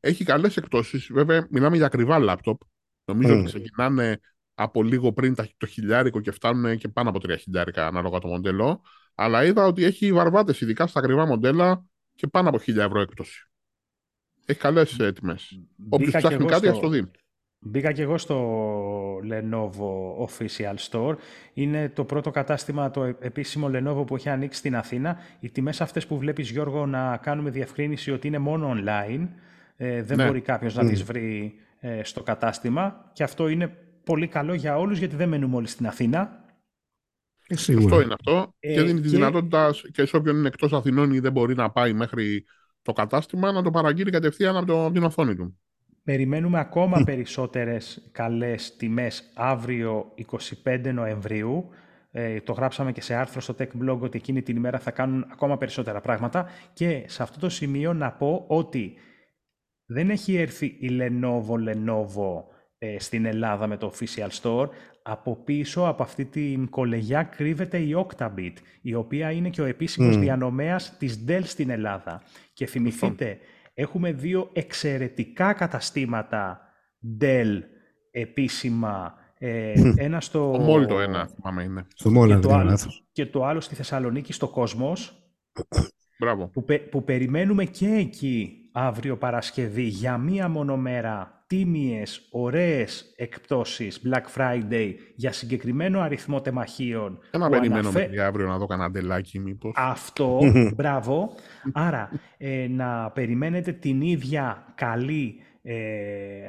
έχει 0.00 0.24
καλές 0.24 0.56
εκτόσεις. 0.56 1.08
Βέβαια, 1.12 1.46
μιλάμε 1.50 1.76
για 1.76 1.86
ακριβά 1.86 2.18
λάπτοπ. 2.18 2.60
Νομίζω 3.04 3.32
Μμμ. 3.34 3.40
ότι 3.40 3.48
ξεκινάνε 3.48 4.20
από 4.54 4.82
λίγο 4.82 5.12
πριν 5.12 5.34
τα- 5.34 5.48
το 5.56 5.66
χιλιάρικο 5.66 6.20
και 6.20 6.30
φτάνουν 6.30 6.76
και 6.78 6.88
πάνω 6.88 7.08
από 7.08 7.18
τρία 7.20 7.36
χιλιάρικα 7.36 7.86
ανάλογα 7.86 8.18
το 8.18 8.28
μοντέλο. 8.28 8.82
Αλλά 9.14 9.44
είδα 9.44 9.64
ότι 9.66 9.84
έχει 9.84 10.12
βαρβάτες, 10.12 10.60
ειδικά 10.60 10.86
στα 10.86 10.98
ακριβά 11.00 11.26
μοντέλα 11.26 11.84
και 12.14 12.26
πάνω 12.26 12.48
από 12.48 12.58
χίλια 12.58 12.84
ευρώ 12.84 13.00
έκπτωση. 13.00 13.50
Έχει 14.46 14.58
καλές 14.58 14.98
ε, 14.98 15.12
τιμές. 15.12 15.60
Όποιος 15.88 16.06
Μπήκα 16.06 16.18
κι 16.20 16.26
ψάχνει 16.26 16.36
εγώ 16.36 16.46
κάτι, 16.46 16.66
στο- 16.66 16.74
ας 16.74 16.80
το 16.80 16.88
δει. 16.88 17.10
Μπήκα 17.60 17.92
και 17.92 18.02
εγώ 18.02 18.18
στο 18.18 18.38
Lenovo 19.30 20.26
Official 20.28 20.74
Store. 20.90 21.14
Είναι 21.54 21.88
το 21.88 22.04
πρώτο 22.04 22.30
κατάστημα, 22.30 22.90
το 22.90 23.02
ε- 23.04 23.16
επίσημο 23.20 23.70
Lenovo 23.72 24.06
που 24.06 24.14
έχει 24.16 24.28
ανοίξει 24.28 24.58
στην 24.58 24.76
Αθήνα. 24.76 25.18
Οι 25.40 25.50
τιμές 25.50 25.80
αυτές 25.80 26.06
που 26.06 26.18
βλέπεις, 26.18 26.50
Γιώργο, 26.50 26.86
να 26.86 27.16
κάνουμε 27.16 27.50
διευκρίνηση 27.50 28.10
ότι 28.10 28.26
είναι 28.26 28.38
μόνο 28.38 28.74
online. 28.76 29.28
Ε, 29.80 30.02
δεν 30.02 30.16
Ναι. 30.16 30.26
μπορεί 30.26 30.40
κάποιος 30.40 30.74
να 30.74 30.88
τις 30.88 31.02
βρει 31.02 31.54
ε, 31.80 32.04
στο 32.04 32.22
κατάστημα. 32.22 33.10
Και 33.12 33.22
αυτό 33.22 33.48
είναι 33.48 33.66
πολύ 34.04 34.26
καλό 34.26 34.54
για 34.54 34.78
όλους, 34.78 34.98
γιατί 34.98 35.16
δεν 35.16 35.28
μένουμε 35.28 35.56
όλοι 35.56 35.66
στην 35.66 35.86
Αθήνα. 35.86 36.44
Ε, 37.46 37.56
Σωστό 37.56 37.72
σίγουρα. 37.72 38.02
είναι 38.02 38.14
αυτό. 38.14 38.54
Ε, 38.60 38.74
και 38.74 38.82
δίνει 38.82 39.00
τη 39.00 39.08
και- 39.08 39.16
δυνατότητα 39.16 39.70
και 39.92 40.06
σε 40.06 40.16
όποιον 40.16 40.36
είναι 40.36 40.48
εκτός 40.48 40.72
Αθηνών 40.72 41.12
ή 41.12 41.18
δεν 41.18 41.32
μπορεί 41.32 41.54
να 41.54 41.70
πάει 41.70 41.92
μέχρι 41.92 42.44
το 42.82 42.92
κατάστημα 42.92 43.52
να 43.52 43.62
το 43.62 43.70
παραγγείλει 43.70 44.10
κατευθείαν 44.10 44.56
από, 44.56 44.66
το, 44.66 44.84
από 44.84 44.92
την 44.94 45.02
οθόνη 45.02 45.34
του. 45.34 45.58
Περιμένουμε 46.04 46.58
ακόμα 46.58 47.02
περισσότερες 47.04 48.08
καλές 48.12 48.76
τιμές 48.76 49.30
αύριο 49.34 50.12
25 50.64 50.90
Νοεμβρίου. 50.92 51.68
Ε, 52.10 52.40
το 52.40 52.52
γράψαμε 52.52 52.92
και 52.92 53.00
σε 53.00 53.14
άρθρο 53.14 53.40
στο 53.40 53.54
Tech 53.58 53.68
Blog 53.82 53.98
ότι 54.00 54.18
εκείνη 54.18 54.42
την 54.42 54.56
ημέρα 54.56 54.78
θα 54.78 54.90
κάνουν 54.90 55.26
ακόμα 55.32 55.58
περισσότερα 55.58 56.00
πράγματα. 56.00 56.46
Και 56.72 57.04
σε 57.06 57.22
αυτό 57.22 57.38
το 57.38 57.48
σημείο 57.48 57.92
να 57.94 58.12
πω 58.12 58.44
ότι 58.48 58.94
δεν 59.90 60.10
έχει 60.10 60.36
έρθει 60.36 60.66
η 60.66 60.88
Lenovo 61.00 61.68
Lenovo 61.68 62.42
ε, 62.78 62.98
στην 62.98 63.24
Ελλάδα 63.24 63.66
με 63.66 63.76
το 63.76 63.92
official 63.94 64.28
store. 64.42 64.68
Από 65.02 65.36
πίσω 65.44 65.82
από 65.86 66.02
αυτή 66.02 66.24
την 66.24 66.68
κολεγιά 66.68 67.22
κρύβεται 67.22 67.78
η 67.78 68.06
Octabit, 68.06 68.52
η 68.82 68.94
οποία 68.94 69.30
είναι 69.30 69.48
και 69.48 69.60
ο 69.60 69.64
επίσημος 69.64 70.16
Μμ. 70.16 70.20
διανομέας 70.20 70.96
της 70.98 71.24
Dell 71.28 71.40
στην 71.42 71.70
Ελλάδα. 71.70 72.22
Και 72.52 72.66
θυμηθείτε, 72.66 73.38
έχουμε 73.74 74.12
δύο 74.12 74.50
εξαιρετικά 74.52 75.52
καταστήματα 75.52 76.60
Dell 77.20 77.60
επίσημα. 78.10 79.14
Ε, 79.38 79.72
ένα 79.96 80.20
στο... 80.20 80.50
Το 80.52 80.58
μόλι 80.58 80.86
το 80.86 81.00
ένα, 81.00 81.26
θυμάμαι 81.26 81.62
είναι. 81.62 81.86
Στο 81.94 82.10
Μόλα, 82.10 82.26
και 82.26 82.32
δεν 82.32 82.42
το, 82.42 82.48
κάνω 82.48 82.60
άλλο, 82.60 82.70
λάθος. 82.70 83.04
και 83.12 83.26
το 83.26 83.44
άλλο 83.44 83.60
στη 83.60 83.74
Θεσσαλονίκη 83.74 84.32
στο 84.32 84.48
Κόσμος 84.48 85.22
Μπράβο. 86.18 86.46
που, 86.48 86.64
πε- 86.64 86.88
που 86.90 87.04
περιμένουμε 87.04 87.64
και 87.64 87.86
εκεί 87.88 88.67
αύριο 88.72 89.16
Παρασκευή 89.16 89.82
για 89.82 90.18
μία 90.18 90.48
μονομέρα 90.48 91.42
τίμιες, 91.46 92.28
ωραίες 92.30 93.12
εκπτώσεις 93.16 94.00
Black 94.04 94.38
Friday 94.38 94.94
για 95.14 95.32
συγκεκριμένο 95.32 96.00
αριθμό 96.00 96.40
τεμαχίων. 96.40 97.18
Και 97.30 97.38
να 97.38 97.44
που 97.44 97.50
περιμένω 97.50 97.80
αναφέ- 97.80 98.02
μέχρι 98.02 98.20
αύριο 98.20 98.46
να 98.46 98.58
δω 98.58 98.66
κανένα 98.66 98.90
ντελάκι 98.90 99.38
μήπως. 99.38 99.74
Αυτό, 99.76 100.40
μπράβο. 100.76 101.34
Άρα, 101.72 102.10
ε, 102.38 102.66
να 102.70 103.10
περιμένετε 103.10 103.72
την 103.72 104.00
ίδια 104.00 104.64
καλή 104.74 105.40
ε, 105.62 105.74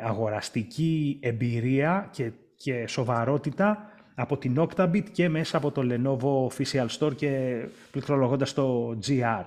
αγοραστική 0.04 1.20
εμπειρία 1.22 2.10
και, 2.12 2.32
και 2.56 2.88
σοβαρότητα 2.88 3.92
από 4.16 4.38
την 4.38 4.56
Octabit 4.58 5.04
και 5.12 5.30
μέσα 5.30 5.58
από 5.58 5.72
το 5.72 5.82
Lenovo 5.86 6.54
Official 6.54 6.88
Store 7.00 7.16
και 7.16 7.62
πληκτρολογώντας 7.92 8.54
το 8.54 8.98
GR. 9.08 9.44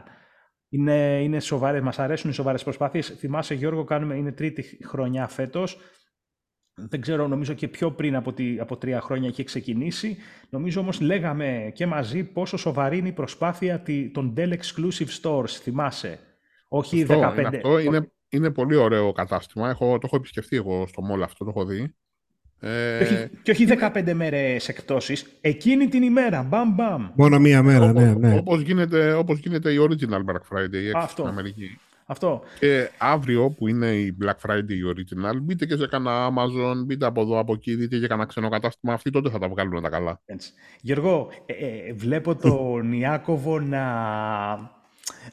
Είναι, 0.75 1.23
είναι 1.23 1.41
σοβαρές, 1.41 1.81
μας 1.83 1.99
αρέσουν 1.99 2.31
οι 2.31 2.35
σοβαρές 2.35 2.63
προσπάθειες. 2.63 3.07
Θυμάσαι 3.09 3.55
Γιώργο, 3.55 3.85
κάνουμε, 3.85 4.15
είναι 4.17 4.33
τρίτη 4.33 4.79
χρονιά 4.85 5.29
φέτος. 5.29 5.79
Δεν 6.75 7.01
ξέρω, 7.01 7.29
νομίζω 7.29 7.55
και 7.55 7.69
πιο 7.69 7.93
πριν 7.93 8.17
από, 8.17 8.33
τη, 8.33 8.59
από 8.61 8.77
τρία 8.77 9.01
χρόνια 9.01 9.29
είχε 9.29 9.45
ξεκινήσει. 9.45 10.17
Νομίζω 10.51 10.81
όμως 10.81 11.01
λέγαμε 11.01 11.71
και 11.75 11.87
μαζί 11.87 12.25
πόσο 12.25 12.57
σοβαρή 12.57 12.99
είναι 12.99 13.09
η 13.09 13.13
προσπάθεια 13.13 13.81
τη- 13.81 14.11
των 14.11 14.35
Dell 14.37 14.53
Exclusive 14.53 15.21
Stores, 15.23 15.49
θυμάσαι. 15.49 16.19
Όχι 16.69 17.03
Αυτό 17.03 17.15
15. 17.21 17.39
είναι, 17.39 17.47
αυτό. 17.57 17.79
Είναι, 17.79 18.13
είναι 18.29 18.51
πολύ 18.51 18.77
ωραίο 18.77 19.13
κατάστημα. 19.13 19.69
Έχω, 19.71 19.93
το 19.93 20.01
έχω 20.05 20.17
επισκεφτεί 20.17 20.57
εγώ 20.57 20.87
στο 20.87 21.03
μόλ 21.03 21.23
αυτό, 21.23 21.45
το 21.45 21.51
έχω 21.51 21.65
δει. 21.65 21.95
Ε, 22.65 22.99
και, 22.99 23.05
όχι, 23.05 23.31
και 23.43 23.51
όχι 23.51 23.67
15 23.95 24.13
μέρες 24.13 24.69
εκτόσεις, 24.69 25.27
εκείνη 25.41 25.89
την 25.89 26.03
ημέρα, 26.03 26.43
μπαμ 26.43 26.75
μπαμ. 26.75 27.09
Μόνο 27.15 27.39
μία 27.39 27.63
μέρα, 27.63 27.93
ναι, 27.93 28.15
ναι. 28.15 28.37
Όπως 28.37 28.61
γίνεται, 28.61 29.13
όπως 29.13 29.39
γίνεται 29.39 29.73
η 29.73 29.77
Original 29.81 30.31
Black 30.31 30.57
Friday 30.57 30.95
έξω 30.95 31.09
στην 31.09 31.27
Αμερική. 31.27 31.79
Αυτό. 32.07 32.43
Και 32.59 32.89
αύριο 32.99 33.51
που 33.51 33.69
είναι 33.69 33.87
η 33.87 34.17
Black 34.23 34.51
Friday 34.51 34.69
η 34.69 34.83
Original, 34.95 35.37
μπείτε 35.43 35.67
και 35.67 35.77
σε 35.77 35.87
κανένα 35.87 36.29
Amazon, 36.29 36.85
μπείτε 36.85 37.07
από 37.07 37.21
εδώ, 37.21 37.39
από 37.39 37.53
εκεί, 37.53 37.75
δείτε 37.75 37.99
και 37.99 38.07
κανένα 38.07 38.29
ξένο 38.29 38.49
κατάστημα. 38.49 38.93
Αυτοί 38.93 39.11
τότε 39.11 39.31
θα 39.31 39.39
τα 39.39 39.49
βγάλουν 39.49 39.83
τα 39.83 39.89
καλά. 39.89 40.21
Έτσι. 40.25 40.53
Γιώργο, 40.81 41.29
ε, 41.47 41.53
ε, 41.53 41.93
βλέπω 41.93 42.37
τον 42.37 42.93
Ιάκωβο 42.93 43.61
να 43.61 43.85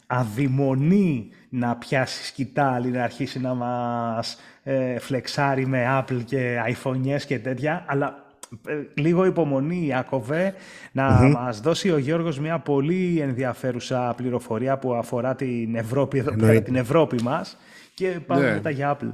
αδειμονεί 0.08 1.30
να 1.50 1.76
πιάσει 1.76 2.26
σκητάλη, 2.26 2.90
να 2.90 3.04
αρχίσει 3.04 3.40
να 3.40 3.54
μας 3.54 4.38
ε, 4.64 5.00
φλεξάρει 5.00 5.66
με 5.66 5.86
Apple 6.00 6.22
και 6.26 6.58
iPhone 6.68 7.18
και 7.28 7.40
τέτοια, 7.40 7.86
αλλά 7.88 8.26
ε, 8.68 8.82
λίγο 8.94 9.26
υπομονή, 9.26 9.86
Ιάκωβε, 9.86 10.54
να 10.92 11.20
mm 11.22 11.32
μας 11.32 11.60
δώσει 11.60 11.92
ο 11.92 11.98
Γιώργος 11.98 12.40
μια 12.40 12.60
πολύ 12.60 13.20
ενδιαφέρουσα 13.20 14.14
πληροφορία 14.18 14.78
που 14.78 14.94
αφορά 14.94 15.36
την 15.36 15.76
Ευρώπη, 15.76 16.18
εδώ 16.18 16.36
πέρα, 16.36 16.62
την 16.62 16.76
Ευρώπη 16.76 17.24
μας 17.24 17.58
και 17.94 18.20
πάμε 18.28 18.46
ναι. 18.46 18.54
μετά 18.54 18.70
για 18.70 18.98
Apple. 18.98 19.12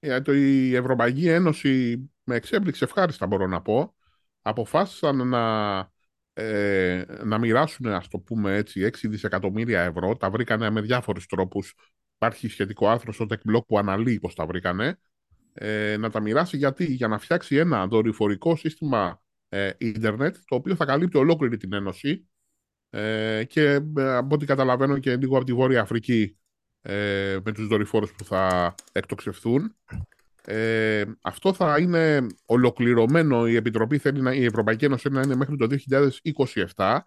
Yeah, 0.00 0.28
ε, 0.28 0.36
η 0.36 0.74
Ευρωπαϊκή 0.74 1.28
Ένωση 1.28 2.00
με 2.24 2.34
εξέπληξε 2.34 2.84
ευχάριστα 2.84 3.26
μπορώ 3.26 3.46
να 3.46 3.60
πω. 3.60 3.94
Αποφάσισαν 4.42 5.28
να 5.28 5.40
ε, 6.38 7.04
να 7.24 7.38
μοιράσουν, 7.38 7.86
ας 7.86 8.08
το 8.08 8.18
πούμε 8.18 8.56
έτσι, 8.56 8.80
6 8.80 9.08
δισεκατομμύρια 9.08 9.80
ευρώ. 9.82 10.16
Τα 10.16 10.30
βρήκανε 10.30 10.70
με 10.70 10.80
διάφορους 10.80 11.26
τρόπους. 11.26 11.74
Υπάρχει 12.16 12.48
σχετικό 12.48 12.88
άρθρο 12.88 13.12
στο 13.12 13.26
TechBlock 13.28 13.66
που 13.66 13.78
αναλύει 13.78 14.18
πώς 14.20 14.34
τα 14.34 14.46
βρήκανε. 14.46 14.98
Ε, 15.52 15.96
να 15.96 16.10
τα 16.10 16.20
μοιράσει 16.20 16.56
γιατί, 16.56 16.84
για 16.84 17.08
να 17.08 17.18
φτιάξει 17.18 17.56
ένα 17.56 17.86
δορυφορικό 17.86 18.56
σύστημα 18.56 19.22
ε, 19.48 19.70
ίντερνετ, 19.78 20.36
το 20.44 20.54
οποίο 20.54 20.74
θα 20.74 20.84
καλύπτει 20.84 21.18
ολόκληρη 21.18 21.56
την 21.56 21.72
Ένωση 21.72 22.28
ε, 22.90 23.44
και 23.44 23.80
ε, 23.96 24.14
από 24.14 24.34
ό,τι 24.34 24.46
καταλαβαίνω 24.46 24.98
και 24.98 25.16
λίγο 25.16 25.36
από 25.36 25.44
τη 25.44 25.52
Βόρεια 25.52 25.80
Αφρική 25.80 26.36
ε, 26.82 27.38
με 27.44 27.52
τους 27.52 27.66
δορυφόρους 27.66 28.12
που 28.12 28.24
θα 28.24 28.74
εκτοξευθούν. 28.92 29.76
Ε, 30.48 31.04
αυτό 31.22 31.52
θα 31.52 31.78
είναι 31.78 32.26
ολοκληρωμένο, 32.46 33.48
η 33.48 33.54
Επιτροπή 33.54 33.98
θέλει 33.98 34.20
να, 34.20 34.34
η 34.34 34.44
Ευρωπαϊκή 34.44 34.84
Ένωση 34.84 35.02
θέλει 35.02 35.14
να 35.14 35.20
είναι 35.20 35.34
μέχρι 35.34 35.56
το 35.56 35.66
2027 36.74 36.98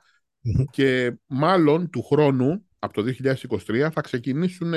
και 0.71 1.17
μάλλον 1.25 1.89
του 1.89 2.04
χρόνου, 2.04 2.65
από 2.80 2.93
το 2.93 3.13
2023, 3.23 3.89
θα 3.91 4.02
ξεκινήσουν, 4.02 4.73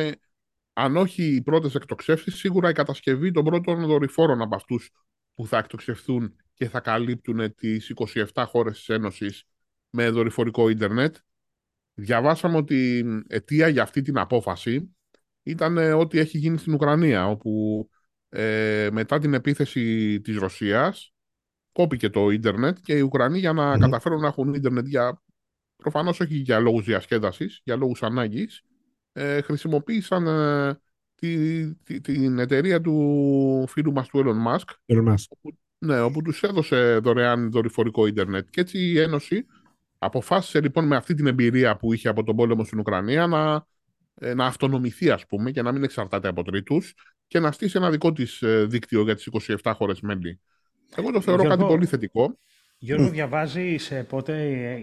αν 0.72 0.96
όχι 0.96 1.34
οι 1.34 1.42
πρώτες 1.42 1.74
εκτοξεύσεις, 1.74 2.34
σίγουρα 2.34 2.70
η 2.70 2.72
κατασκευή 2.72 3.30
των 3.30 3.44
πρώτων 3.44 3.86
δορυφόρων 3.86 4.42
από 4.42 4.54
αυτούς 4.54 4.90
που 5.34 5.46
θα 5.46 5.58
εκτοξευθούν 5.58 6.36
και 6.54 6.68
θα 6.68 6.80
καλύπτουν 6.80 7.54
τις 7.54 7.92
27 8.34 8.44
χώρες 8.46 8.76
της 8.76 8.88
Ένωσης 8.88 9.44
με 9.90 10.10
δορυφορικό 10.10 10.68
ίντερνετ. 10.68 11.16
Διαβάσαμε 11.94 12.56
ότι 12.56 13.04
αιτία 13.28 13.68
για 13.68 13.82
αυτή 13.82 14.02
την 14.02 14.18
απόφαση 14.18 14.96
ήταν 15.42 15.76
ό,τι 15.76 16.18
έχει 16.18 16.38
γίνει 16.38 16.58
στην 16.58 16.74
Ουκρανία, 16.74 17.28
όπου 17.28 17.88
ε, 18.34 18.88
μετά 18.92 19.18
την 19.18 19.34
επίθεση 19.34 20.20
της 20.20 20.36
Ρωσίας 20.36 21.12
κόπηκε 21.72 22.10
το 22.10 22.30
ίντερνετ 22.30 22.76
και 22.82 22.96
οι 22.96 23.00
Ουκρανοί 23.00 23.38
για 23.38 23.52
να 23.52 23.78
καταφέρουν 23.78 24.20
να 24.20 24.26
έχουν 24.26 24.54
ίντερνετ 24.54 24.86
για 24.86 25.22
προφανώς 25.76 26.20
όχι 26.20 26.34
για 26.34 26.60
λόγους 26.60 26.84
διασκέδασης, 26.84 27.60
για 27.64 27.76
λόγους 27.76 28.02
ανάγκης 28.02 28.62
ε, 29.12 29.40
χρησιμοποίησαν 29.40 30.26
ε, 30.26 30.80
τη, 31.14 32.00
την 32.00 32.38
εταιρεία 32.38 32.80
του 32.80 33.64
φίλου 33.68 33.92
μας 33.92 34.08
του 34.08 34.18
Elon 34.24 34.54
Musk 34.54 34.96
Elon 34.96 35.14
Όπου, 35.28 35.58
ναι, 35.78 36.00
όπου 36.00 36.22
τους 36.22 36.42
έδωσε 36.42 36.98
δωρεάν 37.02 37.50
δορυφορικό 37.50 38.06
ίντερνετ. 38.06 38.48
Και 38.50 38.60
έτσι 38.60 38.78
η 38.78 38.98
Ένωση 38.98 39.46
αποφάσισε 39.98 40.60
λοιπόν 40.60 40.86
με 40.86 40.96
αυτή 40.96 41.14
την 41.14 41.26
εμπειρία 41.26 41.76
που 41.76 41.92
είχε 41.92 42.08
από 42.08 42.24
τον 42.24 42.36
πόλεμο 42.36 42.64
στην 42.64 42.78
Ουκρανία 42.78 43.26
να, 43.26 43.54
ε, 43.54 43.62
να 44.34 44.46
αυτονομηθεί 44.46 45.10
ας 45.10 45.26
πούμε 45.26 45.50
και 45.50 45.62
να 45.62 45.72
μην 45.72 45.82
εξαρτάται 45.84 46.28
από 46.28 46.42
τρίτους 46.42 46.94
και 47.26 47.38
να 47.38 47.52
στήσει 47.52 47.76
ένα 47.76 47.90
δικό 47.90 48.12
της 48.12 48.42
ε, 48.42 48.64
δίκτυο 48.64 49.02
για 49.02 49.14
τις 49.14 49.28
27 49.62 49.72
χώρες 49.74 50.00
μέλη. 50.00 50.40
Εγώ 50.96 51.10
το 51.10 51.20
θεωρώ 51.20 51.42
Γιώργο, 51.42 51.58
κάτι 51.58 51.72
πολύ 51.72 51.86
θετικό. 51.86 52.38
Γιώργο, 52.78 53.08
διαβάζει 53.08 53.76
πότε 54.08 54.32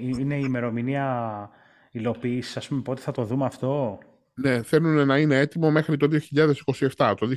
είναι 0.02 0.36
η 0.36 0.42
ημερομηνία 0.46 1.50
υλοποίησης, 1.92 2.58
ας 2.58 2.68
πούμε, 2.68 2.82
πότε 2.82 3.02
θα 3.02 3.12
το 3.12 3.24
δούμε 3.24 3.46
αυτό; 3.46 3.98
Ναι, 4.34 4.62
θέλουν 4.62 5.06
να 5.06 5.18
είναι 5.18 5.40
έτοιμο 5.40 5.72
μέχρι 5.72 5.98
το 5.98 6.08
2027. 6.08 7.14
Το 7.18 7.28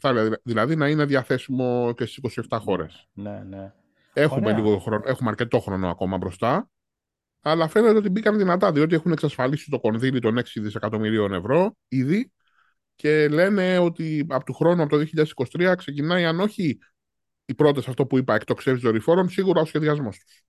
2027 0.00 0.32
δηλαδή 0.42 0.76
να 0.76 0.88
είναι 0.88 1.04
διαθέσιμο 1.04 1.92
και 1.96 2.04
στις 2.04 2.44
27 2.50 2.58
χώρες. 2.60 3.08
Ναι, 3.12 3.42
ναι. 3.48 3.72
Έχουμε, 4.12 4.52
λίγο 4.52 4.78
χρόνο, 4.78 5.02
έχουμε 5.06 5.30
αρκετό 5.30 5.60
χρόνο 5.60 5.88
ακόμα 5.88 6.16
μπροστά. 6.16 6.70
Αλλά 7.48 7.68
φαίνεται 7.68 7.96
ότι 7.96 8.08
μπήκαν 8.08 8.38
δυνατά, 8.38 8.72
διότι 8.72 8.94
έχουν 8.94 9.12
εξασφαλίσει 9.12 9.70
το 9.70 9.80
κονδύλι 9.80 10.20
των 10.20 10.38
6 10.38 10.42
δισεκατομμυρίων 10.54 11.32
ευρώ 11.32 11.76
ήδη 11.88 12.32
και 12.94 13.28
λένε 13.28 13.78
ότι 13.78 14.26
από 14.28 14.44
του 14.44 14.52
χρόνου, 14.52 14.82
από 14.82 14.96
το 14.96 15.04
2023, 15.58 15.74
ξεκινάει, 15.76 16.24
αν 16.24 16.40
όχι 16.40 16.78
οι 17.44 17.54
πρώτε, 17.54 17.82
αυτό 17.88 18.06
που 18.06 18.18
είπα, 18.18 18.34
εκτοξεύσεις 18.34 18.82
δορυφόρων, 18.82 19.28
σίγουρα 19.28 19.60
ο 19.60 19.64
σχεδιασμός 19.64 20.18
τους. 20.18 20.44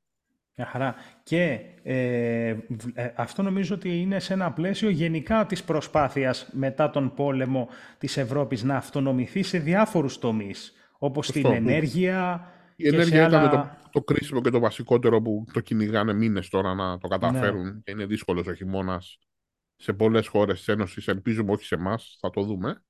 Μια 0.56 0.66
χαρά. 0.66 0.96
Και 1.24 1.60
ε, 1.84 2.56
ε, 2.94 3.14
αυτό 3.16 3.42
νομίζω 3.42 3.76
ότι 3.76 4.02
είναι 4.02 4.20
σε 4.20 4.34
ένα 4.34 4.52
πλαίσιο 4.52 4.90
γενικά 4.90 5.46
της 5.46 5.64
προσπάθειας 5.64 6.50
μετά 6.52 6.90
τον 6.90 7.14
πόλεμο 7.14 7.70
της 7.98 8.18
Ευρώπης 8.18 8.64
να 8.64 8.76
αυτονομηθεί 8.76 9.44
σε 9.44 9.58
διάφορους 9.58 10.20
τομείς, 10.20 10.74
όπως 10.98 11.32
την 11.32 11.46
ενέργεια 11.46 12.52
Η 12.80 12.88
ενέργεια 12.88 13.28
ήταν 13.28 13.50
το, 13.50 13.90
το 13.92 14.02
κρίσιμο 14.02 14.42
και 14.42 14.50
το 14.50 14.60
βασικότερο 14.60 15.22
που 15.22 15.46
το 15.54 15.60
κυνηγάνε 15.60 16.14
μήνες 16.14 16.50
τώρα 16.50 16.74
να 16.74 16.98
το 16.98 17.08
καταφέρουν 17.08 17.64
ναι. 17.64 17.80
και 17.84 17.92
είναι 17.92 18.06
δύσκολος 18.06 18.48
ο 18.48 18.54
χειμώνας 18.54 19.20
σε 19.76 19.94
πολλές 19.94 20.28
χώρες 20.28 20.58
της 20.58 20.68
Ένωσης. 20.68 21.08
Ελπίζουμε 21.08 21.52
όχι 21.52 21.66
σε 21.66 21.76
εμάς, 21.76 22.18
θα 22.20 22.30
το 22.30 22.42
δούμε. 22.42 22.84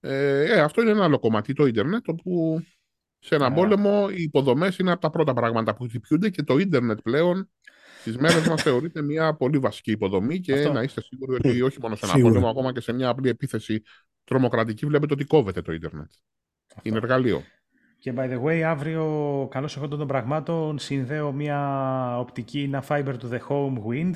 Ε, 0.00 0.44
ε, 0.44 0.60
αυτό 0.60 0.82
είναι 0.82 0.90
ένα 0.90 1.04
άλλο 1.04 1.18
κομμάτι, 1.18 1.52
το 1.52 1.66
ίντερνετ, 1.66 2.08
όπου 2.08 2.62
σε 3.18 3.34
ένα 3.34 3.52
yeah. 3.52 3.54
πόλεμο 3.54 4.08
οι 4.10 4.22
υποδομές 4.22 4.78
είναι 4.78 4.90
από 4.90 5.00
τα 5.00 5.10
πρώτα 5.10 5.32
πράγματα 5.32 5.74
που 5.74 5.84
χτυπιούνται 5.84 6.30
και 6.30 6.42
το 6.42 6.58
ίντερνετ 6.58 7.00
πλέον 7.00 7.50
στις 8.00 8.16
μέρες 8.16 8.46
μας 8.48 8.62
θεωρείται 8.62 9.02
μια 9.02 9.34
πολύ 9.34 9.58
βασική 9.58 9.90
υποδομή 9.90 10.40
και 10.40 10.52
αυτό. 10.52 10.72
να 10.72 10.82
είστε 10.82 11.02
σίγουροι 11.02 11.34
ότι 11.34 11.62
όχι 11.62 11.80
μόνο 11.80 11.96
σε 11.96 12.04
ένα 12.04 12.14
Σίγουρα. 12.14 12.32
πόλεμο, 12.32 12.50
ακόμα 12.50 12.72
και 12.72 12.80
σε 12.80 12.92
μια 12.92 13.08
απλή 13.08 13.28
επίθεση 13.28 13.82
τρομοκρατική, 14.24 14.86
βλέπετε 14.86 15.12
ότι 15.12 15.24
κόβεται 15.24 15.62
το 15.62 15.72
ίντερνετ. 15.72 16.10
Αυτό. 16.74 16.88
Είναι 16.88 16.96
εργαλείο. 16.96 17.42
Και 17.98 18.12
by 18.16 18.30
the 18.30 18.42
way, 18.42 18.60
αύριο, 18.60 19.48
καλώς 19.50 19.76
εγώ 19.76 19.88
των 19.88 20.06
πραγμάτων, 20.06 20.78
συνδέω 20.78 21.32
μια 21.32 22.18
οπτική, 22.18 22.62
ένα 22.62 22.84
fiber 22.88 23.14
to 23.20 23.30
the 23.30 23.38
home 23.48 23.76
wind, 23.88 24.12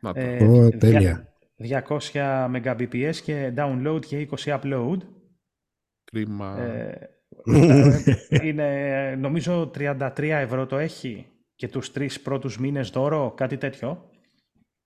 να 0.00 0.12
το. 0.12 0.20
Ε, 0.20 0.68
τέλεια. 0.68 1.28
200 2.12 2.48
Mbps 2.54 3.16
και 3.22 3.52
download 3.56 4.00
και 4.06 4.28
20 4.36 4.58
upload. 4.60 4.96
Κρίμα. 6.04 6.58
Ε, 6.60 7.10
είναι, 8.46 9.14
νομίζω 9.18 9.70
33 9.74 10.18
ευρώ 10.18 10.66
το 10.66 10.76
έχει 10.76 11.26
και 11.54 11.68
τους 11.68 11.92
τρεις 11.92 12.20
πρώτους 12.20 12.58
μήνες 12.58 12.90
δώρο, 12.90 13.34
κάτι 13.36 13.56
τέτοιο. 13.56 14.10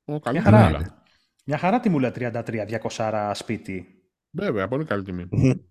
Ο, 0.04 0.30
μια, 0.30 0.42
χαρά, 0.42 1.02
μια 1.46 1.58
χαρά 1.58 1.80
τιμούλα 1.80 2.12
33, 2.14 2.32
200 2.88 3.30
σπίτι. 3.34 3.86
Βέβαια, 4.30 4.68
πολύ 4.68 4.84
καλή 4.84 5.02
τιμή. 5.02 5.28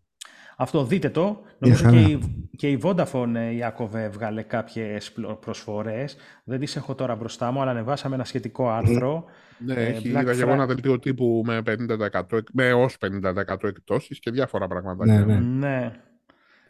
Αυτό 0.61 0.83
δείτε 0.83 1.09
το. 1.09 1.41
Νομίζω 1.57 1.89
και 1.89 1.99
η, 1.99 2.19
και 2.55 2.69
η 2.69 2.79
Vodafone, 2.83 3.33
ε, 3.35 3.53
Ιάκωβε, 3.53 4.03
έβγαλε 4.03 4.41
κάποιες 4.41 5.13
προσφορές. 5.39 6.17
Δεν 6.43 6.59
τις 6.59 6.75
έχω 6.75 6.95
τώρα 6.95 7.15
μπροστά 7.15 7.51
μου, 7.51 7.61
αλλά 7.61 7.71
ανεβάσαμε 7.71 8.15
ένα 8.15 8.23
σχετικό 8.23 8.69
άρθρο. 8.69 9.25
Ναι, 9.57 9.73
ε, 9.73 9.85
έχει 9.85 10.07
είδα 10.07 10.23
και 10.23 10.41
εγώ 10.41 10.51
ένα 10.51 10.65
δελτίο 10.65 10.99
τύπου 10.99 11.43
με, 11.45 11.61
50%, 11.65 12.39
με 12.53 12.67
έως 12.67 12.97
50% 12.99 13.63
εκπτώσεις 13.63 14.19
και 14.19 14.31
διάφορα 14.31 14.67
πράγματα. 14.67 15.05
Ναι, 15.05 15.19
ναι. 15.19 15.39
ναι. 15.39 15.91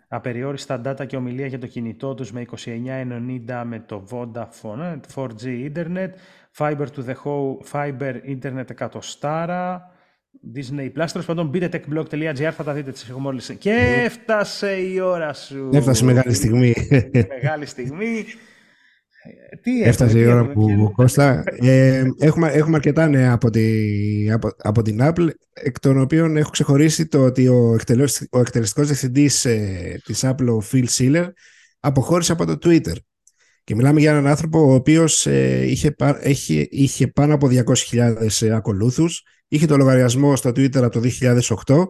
Απεριόριστα 0.08 0.82
data 0.86 1.06
και 1.08 1.16
ομιλία 1.16 1.48
για 1.48 1.60
το 1.60 1.68
κινητό 1.68 2.14
τους 2.14 2.32
με 2.32 2.46
29,90 2.66 3.64
με 3.66 3.84
το 3.86 4.04
Vodafone, 4.12 5.00
4G 5.16 5.46
ε, 5.46 5.72
Internet, 5.74 6.10
Fiber 6.58 6.86
to 6.96 7.04
the 7.06 7.16
Home, 7.24 7.72
Fiber 7.72 8.14
Internet 8.42 8.88
100 8.88 8.88
στάρα, 9.00 9.92
Disney 10.56 10.86
Plus. 10.86 11.08
Τέλος 11.12 11.26
πάντων, 11.26 11.48
μπείτε 11.48 11.70
techblog.gr, 11.72 12.52
θα 12.56 12.64
τα 12.64 12.74
δείτε 12.74 12.92
τις 12.92 13.10
έχουμε 13.10 13.28
όλε. 13.28 13.42
Και 13.58 14.02
έφτασε 14.04 14.72
η 14.72 15.00
ώρα 15.00 15.34
σου. 15.34 15.70
Έφτασε 15.74 16.06
μεγάλη 16.06 16.34
στιγμή. 16.34 16.74
μεγάλη 17.42 17.66
στιγμή. 17.66 18.26
Τι 19.62 19.84
Έφτασε 19.84 20.20
η 20.20 20.26
ώρα 20.26 20.52
που 20.52 20.92
Κώστα. 20.96 21.44
Ε, 21.46 22.04
έχουμε, 22.20 22.48
έχουμε 22.48 22.76
αρκετά 22.76 23.08
νέα 23.08 23.34
από, 23.34 23.50
τη, 23.50 24.32
από, 24.32 24.50
από, 24.58 24.82
την 24.82 25.00
Apple, 25.02 25.28
εκ 25.54 25.80
των 25.80 26.00
οποίων 26.00 26.38
έχω 26.38 26.50
ξεχωρίσει 26.50 27.08
το 27.08 27.24
ότι 27.24 27.48
ο, 27.48 27.74
εκτελεστικός, 27.74 28.40
ο 28.40 28.40
εκτελεστικός 28.40 28.88
διευθυντής 28.88 29.46
ε, 29.46 30.02
της 30.04 30.24
Apple, 30.24 30.48
ο 30.48 30.64
Phil 30.72 30.86
Schiller, 30.98 31.28
αποχώρησε 31.80 32.32
από 32.32 32.46
το 32.46 32.58
Twitter. 32.64 32.96
Και 33.64 33.76
μιλάμε 33.76 34.00
για 34.00 34.12
έναν 34.12 34.28
άνθρωπο 34.28 34.60
ο 34.60 34.74
οποίος 34.74 35.26
ε, 35.26 35.66
είχε, 35.66 35.96
είχε, 36.24 36.68
είχε 36.70 37.08
πάνω 37.08 37.34
από 37.34 37.48
200.000 37.92 38.48
ακολούθους, 38.48 39.24
είχε 39.50 39.66
το 39.66 39.78
λογαριασμό 39.78 40.36
στο 40.36 40.50
Twitter 40.50 40.82
από 40.82 41.00
το 41.00 41.10
2008 41.66 41.86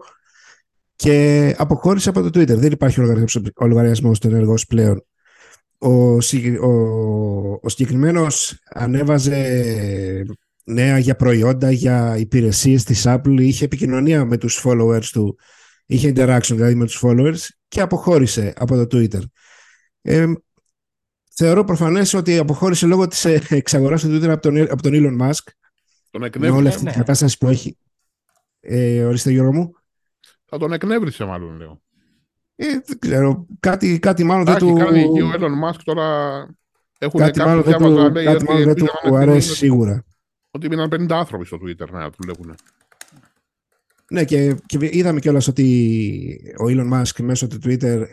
και 0.96 1.54
αποχώρησε 1.58 2.08
από 2.08 2.22
το 2.22 2.40
Twitter. 2.40 2.56
Δεν 2.56 2.72
υπάρχει 2.72 3.00
ο 3.54 3.66
λογαριασμός 3.66 4.18
του 4.18 4.26
ενεργός 4.26 4.66
πλέον. 4.66 5.04
Ο, 5.78 5.92
ο, 6.60 6.70
ο 7.62 7.68
συγκεκριμένος 7.68 8.58
ανέβαζε 8.70 10.24
νέα 10.64 10.98
για 10.98 11.16
προϊόντα, 11.16 11.70
για 11.70 12.16
υπηρεσίες 12.18 12.84
της 12.84 13.04
Apple, 13.06 13.36
είχε 13.38 13.64
επικοινωνία 13.64 14.24
με 14.24 14.36
τους 14.36 14.62
followers 14.64 15.04
του, 15.04 15.38
είχε 15.86 16.12
interaction 16.16 16.50
δηλαδή 16.50 16.74
με 16.74 16.84
τους 16.84 17.02
followers 17.04 17.38
και 17.68 17.80
αποχώρησε 17.80 18.52
από 18.56 18.86
το 18.86 18.98
Twitter. 18.98 19.22
Ε, 20.02 20.26
θεωρώ 21.34 21.64
προφανές 21.64 22.14
ότι 22.14 22.38
αποχώρησε 22.38 22.86
λόγω 22.86 23.06
της 23.06 23.24
εξαγοράς 23.48 24.02
του 24.02 24.08
Twitter 24.08 24.28
από 24.28 24.42
τον, 24.42 24.60
από 24.60 24.82
τον 24.82 24.92
Elon 24.94 25.28
Musk. 25.28 25.44
Τον 26.10 26.22
εκνεύρισε. 26.22 26.52
Με 26.52 26.58
όλη 26.58 26.68
αυτή 26.68 26.80
την 26.80 26.90
ναι. 26.90 26.96
κατάσταση 26.96 27.38
που 27.38 27.48
έχει. 27.48 27.76
Ε, 28.60 29.04
ορίστε 29.04 29.30
Γιώργο 29.30 29.52
μου. 29.52 29.74
Θα 30.44 30.58
τον 30.58 30.72
εκνεύρισε 30.72 31.24
μάλλον 31.24 31.56
λέω. 31.56 31.80
Ε, 32.56 32.66
δεν 32.86 32.98
ξέρω. 32.98 33.46
Κάτι, 33.60 33.98
κάτι 33.98 34.24
μάλλον 34.24 34.44
δεν 34.44 34.56
του... 34.56 34.74
Κάνει 34.74 35.12
και 35.12 35.22
ο 35.22 35.32
Elon 35.34 35.68
Musk 35.68 35.80
τώρα... 35.84 36.48
Έχουν 36.98 37.20
κάτι 37.20 37.40
μάλλον 37.40 37.62
δεν 37.62 37.76
του, 37.76 38.12
κάτι 38.24 38.44
μάλλον 38.44 38.64
δεν 38.64 38.74
του 38.74 39.16
αρέσει 39.16 39.54
σίγουρα. 39.54 40.04
Ότι 40.50 40.68
μείναν 40.68 40.88
50 40.92 41.06
άνθρωποι 41.10 41.44
στο 41.44 41.58
Twitter 41.62 41.88
να 41.90 42.10
δουλεύουν. 42.18 42.54
Ναι, 44.10 44.24
και, 44.24 44.56
και 44.66 44.78
είδαμε 44.80 45.20
κιόλας 45.20 45.48
ότι 45.48 46.54
ο 46.58 46.64
Elon 46.64 46.92
Musk 46.92 47.22
μέσω 47.22 47.46
του 47.46 47.58
Twitter 47.64 48.06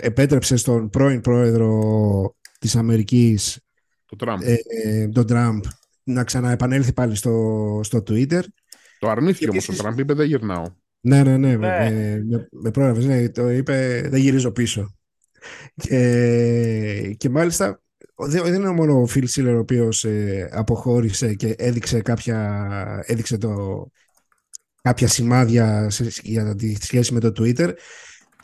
επέτρεψε 0.00 0.56
στον 0.56 0.90
πρώην 0.90 1.20
πρόεδρο 1.20 2.36
της 2.58 2.76
Αμερικής, 2.76 3.60
το 4.06 4.16
Trump. 4.20 4.38
Ε, 4.40 4.56
ε, 4.82 5.08
τον 5.08 5.24
Trump, 5.28 5.60
να 6.04 6.24
ξαναεπανέλθει 6.24 6.92
πάλι 6.92 7.14
στο, 7.14 7.80
στο 7.82 7.98
Twitter. 7.98 8.42
Το 8.98 9.08
αρνήθηκε 9.08 9.48
όμως, 9.48 9.68
ο 9.68 9.74
Trump 9.76 9.98
είπε 9.98 10.14
δεν 10.14 10.26
γυρνάω. 10.26 10.64
Ναι, 11.00 11.22
ναι, 11.22 11.36
ναι, 11.36 11.56
ναι. 11.56 11.56
Με, 11.56 12.22
με, 12.24 12.48
με 12.50 12.70
πρόλαβες, 12.70 13.04
ναι, 13.04 13.28
το 13.28 13.50
είπε 13.50 14.06
δεν 14.10 14.20
γυρίζω 14.20 14.50
πίσω. 14.50 14.94
Και, 15.74 17.14
και 17.16 17.28
μάλιστα 17.28 17.82
δεν 18.16 18.54
είναι 18.54 18.70
μόνο 18.70 19.00
ο 19.00 19.06
Phil 19.14 19.24
Siller 19.24 19.54
ο 19.54 19.58
οποίος 19.58 20.04
ε, 20.04 20.48
αποχώρησε 20.52 21.34
και 21.34 21.54
έδειξε, 21.58 22.00
κάποια, 22.00 23.02
έδειξε 23.06 23.38
το, 23.38 23.86
κάποια 24.82 25.08
σημάδια 25.08 25.90
σε, 25.90 26.10
για 26.22 26.54
τη 26.54 26.74
σχέση 26.84 27.12
με 27.12 27.20
το 27.20 27.32
Twitter 27.38 27.72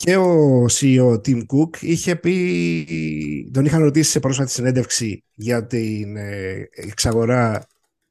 και 0.03 0.17
ο 0.17 0.65
CEO 0.69 1.13
Tim 1.13 1.37
Cook 1.37 1.81
είχε 1.81 2.15
πει, 2.15 3.49
τον 3.53 3.65
είχαν 3.65 3.81
ρωτήσει 3.81 4.11
σε 4.11 4.19
πρόσφατη 4.19 4.51
συνέντευξη 4.51 5.23
για 5.33 5.65
την 5.65 6.15
ε, 6.15 6.69
εξαγορά 6.71 7.67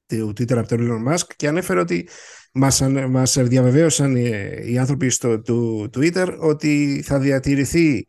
του 0.06 0.28
Twitter 0.28 0.56
από 0.56 0.68
τον 0.68 0.78
Elon 0.80 1.12
Musk 1.12 1.26
και 1.36 1.48
ανέφερε 1.48 1.80
ότι 1.80 2.08
μας, 2.52 2.82
μας 3.08 3.38
διαβεβαίωσαν 3.38 4.16
οι, 4.16 4.30
οι 4.64 4.78
άνθρωποι 4.78 5.10
στο 5.10 5.40
του 5.40 5.90
Twitter 5.96 6.36
ότι 6.38 7.02
θα 7.04 7.18
διατηρηθεί 7.18 8.06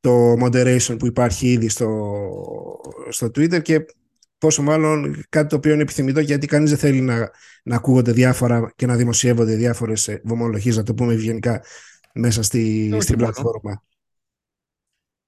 το 0.00 0.32
moderation 0.32 0.98
που 0.98 1.06
υπάρχει 1.06 1.48
ήδη 1.52 1.68
στο, 1.68 1.88
στο 3.08 3.26
Twitter 3.26 3.62
και 3.62 3.84
πόσο 4.38 4.62
μάλλον 4.62 5.22
κάτι 5.28 5.48
το 5.48 5.56
οποίο 5.56 5.72
είναι 5.72 5.82
επιθυμητό 5.82 6.20
γιατί 6.20 6.46
κανείς 6.46 6.70
δεν 6.70 6.78
θέλει 6.78 7.00
να, 7.00 7.30
να 7.62 7.76
ακούγονται 7.76 8.12
διάφορα 8.12 8.72
και 8.76 8.86
να 8.86 8.96
δημοσιεύονται 8.96 9.54
διάφορες 9.54 10.20
βομολογίες, 10.24 10.76
να 10.76 10.82
το 10.82 10.94
πούμε 10.94 11.12
ευγενικά, 11.12 11.62
μέσα 12.14 12.42
στη, 12.42 12.96
στην 13.00 13.16
πλατφόρμα. 13.16 13.82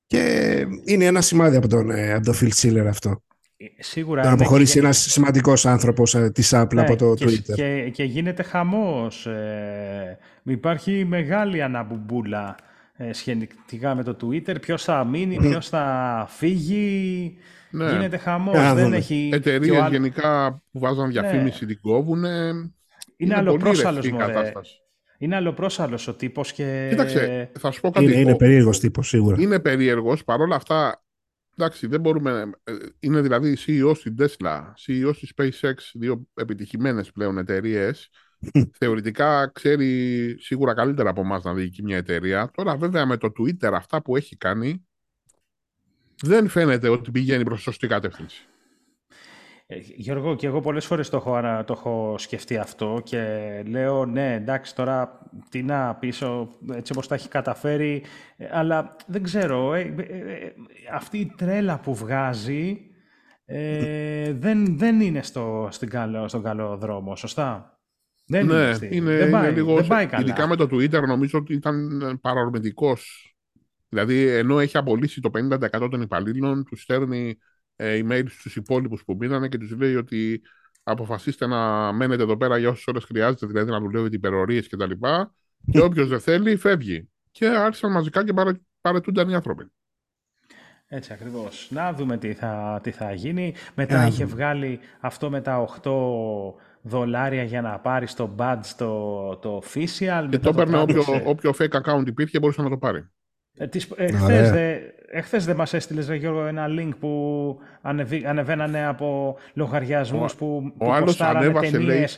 Και 0.07 0.67
είναι 0.85 1.05
ένα 1.05 1.21
σημάδι 1.21 1.57
από 1.57 1.69
τον, 1.69 1.91
ε, 1.91 2.13
από 2.13 2.25
τον 2.25 2.35
Phil 2.35 2.51
Schiller 2.51 2.87
αυτό. 2.89 3.23
Ε, 3.57 3.83
σίγουρα. 3.83 4.25
Να 4.25 4.33
αποχωρήσει 4.33 4.79
ένας 4.79 4.99
σημαντικός 4.99 5.67
άνθρωπος 5.67 6.15
ε, 6.15 6.31
της 6.31 6.51
Apple 6.55 6.77
από 6.77 6.97
το 6.97 7.15
και, 7.15 7.25
Twitter. 7.25 7.55
Και, 7.55 7.91
και 7.91 8.05
γίνεται 8.05 8.43
χαμός. 8.43 9.27
Ε, 9.27 10.19
υπάρχει 10.43 11.05
μεγάλη 11.05 11.63
αναμπουμπούλα 11.63 12.57
ε, 12.97 13.13
σχετικά 13.13 13.95
με 13.95 14.03
το 14.03 14.17
Twitter. 14.23 14.61
Ποιος 14.61 14.85
θα 14.85 15.05
μείνει, 15.05 15.37
ποιος 15.37 15.69
θα 15.69 16.27
φύγει. 16.29 17.37
Ναι. 17.71 17.93
Γίνεται 17.93 18.17
χαμός. 18.17 18.75
Δεν 18.75 18.93
έχει. 18.93 19.31
Εταιρείες 19.33 19.77
άλλο... 19.77 19.91
γενικά 19.91 20.63
που 20.73 20.79
βάζαν 20.79 21.07
ναι. 21.07 21.13
διαφήμιση 21.13 21.65
ναι. 21.65 21.73
την 21.73 21.81
κόβουν. 21.81 22.19
Είναι, 22.25 22.73
είναι 23.17 23.35
αλλοπρόσαλος 23.35 24.07
Είναι 25.23 25.37
αλλοπρόσαλος 25.37 26.09
ο 26.09 26.15
τύπος 26.15 26.53
και. 26.53 26.87
Κοίταξε, 26.91 27.51
θα 27.59 27.71
σου 27.71 27.81
πω 27.81 27.91
κάτι. 27.91 28.05
Είναι, 28.05 28.17
είναι 28.17 28.37
περίεργος 28.37 28.81
τύπος, 28.81 29.09
σίγουρα. 29.09 29.37
Είναι 29.41 29.61
περίεργος. 29.61 30.25
Παρ' 30.25 30.41
όλα 30.41 30.57
αυτά, 30.57 31.05
εντάξει, 31.57 31.87
δεν 31.87 32.01
μπορούμε. 32.01 32.51
Ε, 32.65 32.73
είναι 33.01 33.21
δηλαδή 33.21 33.57
CEO 33.67 33.93
στην 33.95 34.17
Tesla, 34.19 34.61
CEO 34.87 35.11
στη 35.15 35.29
SpaceX, 35.37 35.75
δύο 35.93 36.27
επιτυχημένες 36.35 37.13
πλέον 37.13 37.39
εταιρείες. 37.39 38.09
Θεωρητικά 38.79 39.51
ξέρει 39.55 40.37
σίγουρα 40.39 40.75
καλύτερα 40.75 41.11
από 41.11 41.21
εμάς 41.21 41.45
να 41.45 41.55
διοικεί 41.55 41.83
μια 41.83 41.97
εταιρεία. 41.97 42.51
Τώρα, 42.55 42.77
βέβαια, 42.77 43.07
με 43.07 43.17
το 43.17 43.33
Twitter, 43.39 43.73
αυτά 43.73 44.03
που 44.03 44.17
έχει 44.17 44.37
κάνει, 44.37 44.87
δεν 46.23 46.49
φαίνεται 46.49 46.89
ότι 46.89 47.11
πηγαίνει 47.11 47.45
προς 47.45 47.63
σωστή 47.63 47.87
κατεύθυνση. 47.87 48.47
Ε, 49.73 49.79
Γιώργο, 49.97 50.37
και 50.37 50.47
εγώ 50.47 50.61
πολλές 50.61 50.87
φορές 50.87 51.09
το 51.09 51.17
έχω, 51.17 51.41
το 51.65 51.73
έχω 51.73 52.15
σκεφτεί 52.19 52.57
αυτό 52.57 53.01
και 53.05 53.63
λέω 53.67 54.07
ναι 54.07 54.35
εντάξει 54.35 54.75
τώρα 54.75 55.21
τι 55.49 55.63
να 55.63 55.95
πίσω 55.95 56.49
έτσι 56.73 56.93
όπως 56.93 57.07
τα 57.07 57.15
έχει 57.15 57.29
καταφέρει 57.29 58.03
ε, 58.37 58.47
αλλά 58.53 58.97
δεν 59.07 59.23
ξέρω 59.23 59.75
ε, 59.75 59.95
αυτή 60.93 61.19
η 61.19 61.33
τρέλα 61.37 61.79
που 61.79 61.95
βγάζει 61.95 62.87
δεν, 64.43 64.79
δεν 64.79 65.01
είναι 65.01 65.23
στο, 65.23 65.69
στην 65.71 65.89
καλό, 65.89 66.29
στον 66.29 66.43
καλό 66.43 66.77
δρόμο, 66.77 67.17
σωστά; 67.17 67.81
Δεν 68.27 68.47
ναι, 68.47 68.55
είναι, 68.55 68.89
είναι, 68.91 69.17
δεν 69.17 69.31
πάει, 69.31 69.53
λίγο, 69.53 69.75
δεν 69.75 69.87
πάει 69.87 70.07
καλά. 70.07 70.23
Ειδικά 70.23 70.47
με 70.47 70.57
το 70.57 70.69
Twitter 70.73 71.03
νομίζω 71.07 71.39
ότι 71.39 71.55
ήταν 71.55 72.19
παρορμητικός 72.21 73.33
Δηλαδή, 73.93 74.29
ενώ 74.29 74.59
έχει 74.59 74.77
απολύσει 74.77 75.21
το 75.21 75.31
50% 75.35 75.89
των 75.91 76.01
υπαλλήλων, 76.01 76.65
τους 76.65 76.83
στέλνει 76.83 77.29
ε, 77.29 77.35
email 77.77 78.25
στους 78.29 78.57
υπόλοιπους 78.57 79.05
που 79.05 79.17
μείνανε 79.19 79.49
και 79.49 79.59
τους 79.59 79.77
λέει 79.77 79.97
ότι 79.97 80.43
αποφασίστε 80.83 81.47
να 81.47 81.93
μένετε 81.93 82.23
εδώ 82.23 82.37
πέρα 82.37 82.59
για 82.59 82.69
όσες 82.69 82.87
ώρες 82.87 83.05
χρειάζεται, 83.05 83.47
δηλαδή 83.47 83.71
να 83.71 83.81
δουλεύετε 83.81 84.17
υπερορίες 84.17 84.69
κτλ. 84.69 84.91
Και, 84.91 85.27
και 85.71 85.81
όποιος 85.81 86.09
δεν 86.09 86.21
θέλει, 86.21 86.57
φεύγει. 86.57 87.09
Και 87.31 87.47
άρχισαν 87.47 87.93
μαζικά 87.93 88.25
και 88.25 88.33
παρε, 88.33 88.53
παρετούνταν 88.81 89.29
οι 89.29 89.35
άνθρωποι. 89.35 89.73
Έτσι 90.87 91.13
ακριβώς. 91.13 91.69
Να 91.71 91.93
δούμε 91.93 92.17
τι 92.17 92.33
θα, 92.33 92.81
τι 92.83 92.91
θα 92.91 93.13
γίνει. 93.13 93.55
Μετά 93.75 94.07
είχε 94.07 94.25
βγάλει 94.25 94.81
αυτό 95.01 95.31
με 95.31 95.41
τα 95.41 95.69
8 95.83 95.91
δολάρια 96.83 97.43
για 97.43 97.63
να 97.63 97.79
πάρει 97.79 98.07
το 98.07 98.35
badge 98.39 98.67
το, 98.77 99.37
το 99.37 99.63
official. 99.65 100.27
Και 100.31 100.39
το 100.39 100.49
έπαιρνε 100.49 100.81
όποιο, 100.81 101.03
όποιο 101.25 101.55
fake 101.59 101.81
account 101.83 102.07
υπήρχε 102.07 102.39
μπορούσε 102.39 102.63
να 102.63 102.69
το 102.69 102.79
πάρει. 102.79 103.09
Ε, 103.57 103.67
εχθές, 103.97 104.51
δε, 104.51 104.79
εχθές 105.13 105.45
δεν 105.45 105.57
μας 105.57 105.73
έστειλες, 105.73 106.11
Γιώργο, 106.11 106.47
ένα 106.47 106.67
link 106.69 106.91
που 107.01 107.59
ανεβή, 107.81 108.27
ανεβαίνανε 108.27 108.87
από 108.87 109.39
λογαριασμούς 109.55 110.35
που, 110.35 110.75
ο 110.79 110.93
άλλος 110.93 111.21
ανέβασε, 111.21 111.79
λέει, 111.79 112.09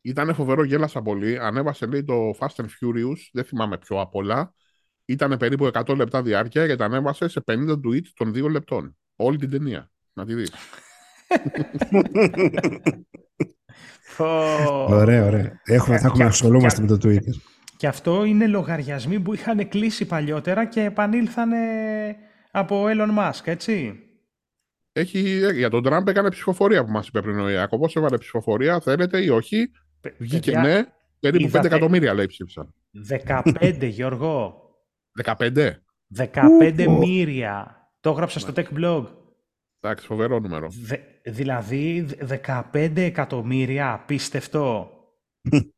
ήταν 0.00 0.34
φοβερό, 0.34 0.64
γέλασα 0.64 1.02
πολύ. 1.02 1.38
Ανέβασε, 1.38 1.86
λέει, 1.86 2.04
το 2.04 2.14
Fast 2.38 2.62
and 2.62 2.64
Furious, 2.64 3.18
δεν 3.32 3.44
θυμάμαι 3.44 3.78
πιο 3.78 4.00
απ' 4.00 4.14
όλα. 4.14 4.54
Ήταν 5.04 5.36
περίπου 5.36 5.70
100 5.72 5.96
λεπτά 5.96 6.22
διάρκεια 6.22 6.66
και 6.66 6.76
τα 6.76 6.84
ανέβασε 6.84 7.28
σε 7.28 7.42
50 7.46 7.54
tweets 7.54 8.08
των 8.14 8.32
2 8.34 8.50
λεπτών. 8.50 8.96
Όλη 9.16 9.36
την 9.36 9.50
ταινία. 9.50 9.90
Να 10.12 10.24
τη 10.24 10.34
δεις. 10.34 10.52
ωραία, 14.88 15.24
ωραία. 15.24 15.60
Έχουμε, 15.64 15.98
θα 15.98 16.06
έχουμε 16.06 16.24
να 16.24 16.30
ασχολούμαστε 16.30 16.80
με 16.80 16.86
το 16.86 17.08
Twitter. 17.08 17.34
Και 17.76 17.86
αυτό 17.86 18.24
είναι 18.24 18.46
λογαριασμοί 18.46 19.20
που 19.20 19.34
είχαν 19.34 19.68
κλείσει 19.68 20.06
παλιότερα 20.06 20.64
και 20.64 20.80
επανήλθανε 20.80 21.56
από 22.50 22.84
Elon 22.88 23.18
Musk, 23.18 23.40
έτσι. 23.44 24.04
Έχει, 24.92 25.52
για 25.52 25.70
τον 25.70 25.82
Τραμπ 25.82 26.08
έκανε 26.08 26.30
ψηφοφορία 26.30 26.84
που 26.84 26.90
μας 26.90 27.06
είπε 27.06 27.20
πριν 27.20 27.38
ο 27.38 27.48
Ιάκωβος. 27.48 27.96
Έβαλε 27.96 28.18
ψηφοφορία, 28.18 28.80
θέλετε 28.80 29.24
ή 29.24 29.28
όχι. 29.28 29.70
Βγήκε 30.18 30.58
ναι, 30.58 30.82
περίπου 31.20 31.44
είδατε... 31.46 31.68
5 31.68 31.70
εκατομμύρια 31.70 32.14
λέει 32.14 32.26
ψήφισαν. 32.26 32.74
15, 33.26 33.78
Γιώργο. 33.80 34.62
15. 35.24 35.70
15 36.16 36.86
μύρια. 36.98 37.74
Το 38.00 38.10
έγραψα 38.10 38.38
στο 38.38 38.52
Tech 38.56 38.78
Blog. 38.78 39.06
Εντάξει, 39.80 40.06
φοβερό 40.06 40.38
νούμερο. 40.38 40.68
δηλαδή 41.24 42.08
15 42.46 42.96
εκατομμύρια, 42.96 43.92
απίστευτο. 43.92 44.90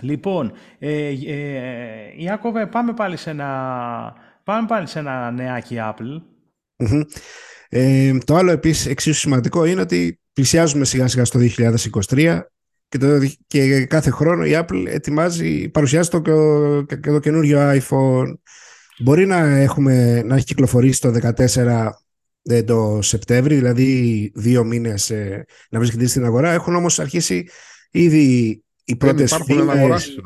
Λοιπόν, 0.00 0.52
ε, 0.78 1.08
ε, 1.26 2.12
Ιάκωβε, 2.16 2.66
πάμε 2.66 2.94
πάλι 2.94 3.16
σε 3.16 3.30
ένα, 3.30 4.14
πάμε 4.44 4.66
πάλι 4.66 4.86
σε 4.86 4.98
ένα 4.98 5.30
νεάκι 5.30 5.76
Apple. 5.78 6.22
Ε, 7.74 8.18
το 8.24 8.36
άλλο 8.36 8.50
επίσης 8.50 8.86
εξίσου 8.86 9.18
σημαντικό 9.18 9.64
είναι 9.64 9.80
ότι 9.80 10.20
πλησιάζουμε 10.32 10.84
σιγά 10.84 11.08
σιγά 11.08 11.24
στο 11.24 11.40
2023 12.08 12.40
και, 12.88 12.98
το, 12.98 13.18
και 13.46 13.86
κάθε 13.86 14.10
χρόνο 14.10 14.44
η 14.44 14.50
Apple 14.54 14.84
ετοιμάζει, 14.86 15.68
παρουσιάζει 15.68 16.08
το, 16.08 16.20
και 16.86 16.96
το 16.96 17.18
καινούργιο 17.18 17.70
iPhone. 17.70 18.34
Μπορεί 18.98 19.26
να, 19.26 19.36
έχουμε, 19.36 20.22
να 20.22 20.34
έχει 20.34 20.44
κυκλοφορήσει 20.44 21.00
το 21.00 21.12
2014 21.54 21.90
ε, 22.42 22.62
το 22.62 22.98
Σεπτέμβρη, 23.02 23.54
δηλαδή 23.54 24.32
δύο 24.34 24.64
μήνες 24.64 25.10
ε, 25.10 25.44
να 25.70 25.78
βρίσκεται 25.78 26.06
στην 26.06 26.24
αγορά. 26.24 26.52
Έχουν 26.52 26.74
όμως 26.74 26.98
αρχίσει 26.98 27.48
ήδη 27.90 28.62
οι 28.84 28.96
πρώτες 28.96 29.40
φήμες... 29.44 30.18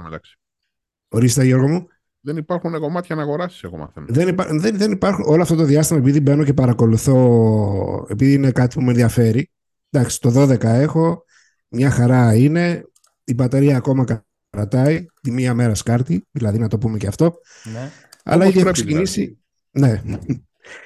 Ορίστε, 1.08 1.44
Γιώργο 1.44 1.68
μου. 1.68 1.88
Δεν 2.26 2.36
υπάρχουν 2.36 2.78
κομμάτια 2.80 3.14
να 3.14 3.22
αγοράσεις, 3.22 3.62
εγώ 3.62 3.76
μαθαίνω. 3.76 4.06
Δεν, 4.08 4.28
υπά... 4.28 4.46
δεν, 4.50 4.76
δεν 4.76 4.92
υπάρχουν 4.92 5.24
όλο 5.26 5.42
αυτό 5.42 5.54
το 5.54 5.64
διάστημα, 5.64 5.98
επειδή 5.98 6.20
μπαίνω 6.20 6.44
και 6.44 6.54
παρακολουθώ, 6.54 8.06
επειδή 8.10 8.32
είναι 8.32 8.50
κάτι 8.50 8.74
που 8.74 8.82
με 8.82 8.90
ενδιαφέρει. 8.90 9.50
Εντάξει, 9.90 10.20
το 10.20 10.42
12 10.42 10.62
έχω, 10.62 11.24
μια 11.68 11.90
χαρά 11.90 12.34
είναι, 12.34 12.84
η 13.24 13.34
μπαταρία 13.34 13.76
ακόμα 13.76 14.24
κρατάει, 14.50 15.06
τη 15.20 15.30
μία 15.30 15.54
μέρα 15.54 15.74
σκάρτη, 15.74 16.26
δηλαδή 16.30 16.58
να 16.58 16.68
το 16.68 16.78
πούμε 16.78 16.98
και 16.98 17.06
αυτό. 17.06 17.34
Ναι. 17.72 17.90
Αλλά 18.24 18.46
ήδη 18.46 18.60
έχω 18.60 18.70
ξεκινήσει. 18.70 19.38
Ναι. 19.70 20.02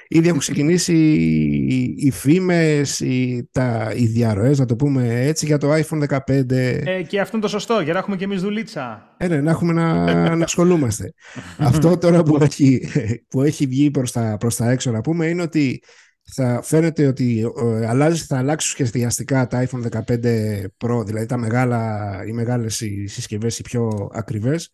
Ήδη 0.07 0.27
έχουν 0.27 0.39
ξεκινήσει 0.39 0.93
οι 1.97 2.11
φήμες, 2.11 2.99
οι, 2.99 3.49
τα, 3.51 3.93
οι 3.95 4.05
διαρροές, 4.05 4.59
να 4.59 4.65
το 4.65 4.75
πούμε 4.75 5.25
έτσι, 5.25 5.45
για 5.45 5.57
το 5.57 5.73
iPhone 5.73 6.07
15. 6.07 6.51
Ε, 6.51 7.03
και 7.07 7.19
αυτό 7.19 7.37
είναι 7.37 7.45
το 7.45 7.51
σωστό, 7.51 7.79
για 7.79 7.93
να 7.93 7.99
έχουμε 7.99 8.15
και 8.15 8.23
εμείς 8.23 8.41
δουλίτσα. 8.41 9.15
Ε, 9.17 9.27
ναι, 9.27 9.41
να 9.41 9.51
έχουμε 9.51 9.73
να, 9.73 10.35
να 10.35 10.43
ασχολούμαστε. 10.43 11.13
αυτό 11.57 11.97
τώρα 11.97 12.23
που 12.23 12.37
έχει, 12.41 12.89
που 13.29 13.41
έχει 13.41 13.65
βγει 13.65 13.91
προς 13.91 14.11
τα, 14.11 14.37
προς 14.39 14.55
τα 14.55 14.71
έξω, 14.71 14.91
να 14.91 15.01
πούμε, 15.01 15.25
είναι 15.25 15.41
ότι 15.41 15.83
θα 16.33 16.61
φαίνεται 16.63 17.07
ότι 17.07 17.51
ε, 17.61 17.87
αλλάζει, 17.87 18.23
θα 18.23 18.37
αλλάξουν 18.37 18.71
σχεδιαστικά 18.71 19.47
τα 19.47 19.67
iPhone 19.67 20.01
15 20.07 20.17
Pro, 20.77 21.05
δηλαδή 21.05 21.25
τα 21.25 21.37
μεγάλα, 21.37 22.09
οι 22.27 22.31
μεγάλες 22.31 22.83
συσκευές, 23.05 23.59
οι 23.59 23.61
πιο 23.61 24.09
ακριβές, 24.13 24.71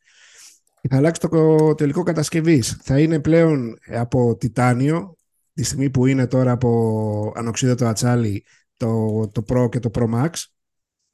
θα 0.89 0.97
αλλάξει 0.97 1.21
το 1.21 1.75
τελικό 1.75 2.03
κατασκευής. 2.03 2.79
Θα 2.81 2.99
είναι 2.99 3.19
πλέον 3.19 3.77
από 3.87 4.35
τιτάνιο, 4.35 5.15
τη 5.53 5.63
στιγμή 5.63 5.89
που 5.89 6.05
είναι 6.05 6.27
τώρα 6.27 6.51
από 6.51 7.31
ανοξίδωτο 7.35 7.85
ατσάλι 7.85 8.45
το, 8.77 9.27
το 9.31 9.43
Pro 9.47 9.69
και 9.69 9.79
το 9.79 9.89
Pro 9.93 10.03
Max. 10.13 10.29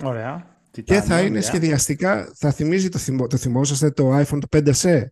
Ωραία. 0.04 0.58
και 0.84 1.02
θα 1.02 1.22
είναι 1.22 1.42
σχεδιαστικά, 1.42 2.32
θα 2.36 2.52
θυμίζει 2.52 2.90
το, 2.90 2.98
θυμό, 2.98 3.28
το 3.28 3.38
θυμόσαστε 3.38 3.92
το 3.92 4.20
iPhone 4.20 4.40
το 4.40 4.48
5C 4.58 5.04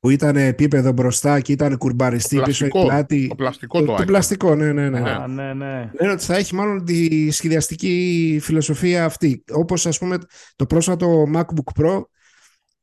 που 0.00 0.10
ήταν 0.10 0.36
επίπεδο 0.36 0.92
μπροστά 0.92 1.40
και 1.40 1.52
ήταν 1.52 1.78
κουρμπαριστή 1.78 2.40
πίσω 2.40 2.66
η 2.66 2.68
πλάτη. 2.68 3.26
Το 3.28 3.34
πλαστικό 3.34 3.84
το, 3.84 3.94
το, 3.94 4.04
πλαστικό, 4.04 4.54
ναι, 4.54 4.72
ναι, 4.72 4.88
ναι. 4.88 5.10
Α, 5.10 5.26
ναι, 5.26 5.54
ναι. 5.54 5.90
Λένε 6.00 6.12
ότι 6.12 6.24
θα 6.24 6.36
έχει 6.36 6.54
μάλλον 6.54 6.84
τη 6.84 7.30
σχεδιαστική 7.30 8.38
φιλοσοφία 8.42 9.04
αυτή. 9.04 9.44
Όπως 9.52 9.86
ας 9.86 9.98
πούμε 9.98 10.18
το 10.56 10.66
πρόσφατο 10.66 11.24
MacBook 11.34 11.82
Pro 11.82 12.02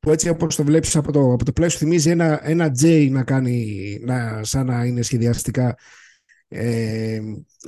που 0.05 0.11
έτσι 0.11 0.29
όπως 0.29 0.55
το 0.55 0.63
βλέπεις 0.63 0.95
από 0.95 1.11
το, 1.11 1.33
από 1.33 1.45
το 1.45 1.51
πλαίσιο 1.51 1.79
θυμίζει 1.79 2.09
ένα, 2.09 2.39
ένα 2.43 2.71
J 2.81 3.09
να 3.11 3.23
κάνει, 3.23 3.99
να, 4.01 4.43
σαν 4.43 4.65
να 4.65 4.85
είναι 4.85 5.01
σχεδιαστικά 5.01 5.77
ε, 6.47 7.19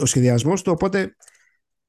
ο 0.01 0.05
σχεδιασμός 0.05 0.61
του, 0.61 0.71
οπότε 0.75 1.15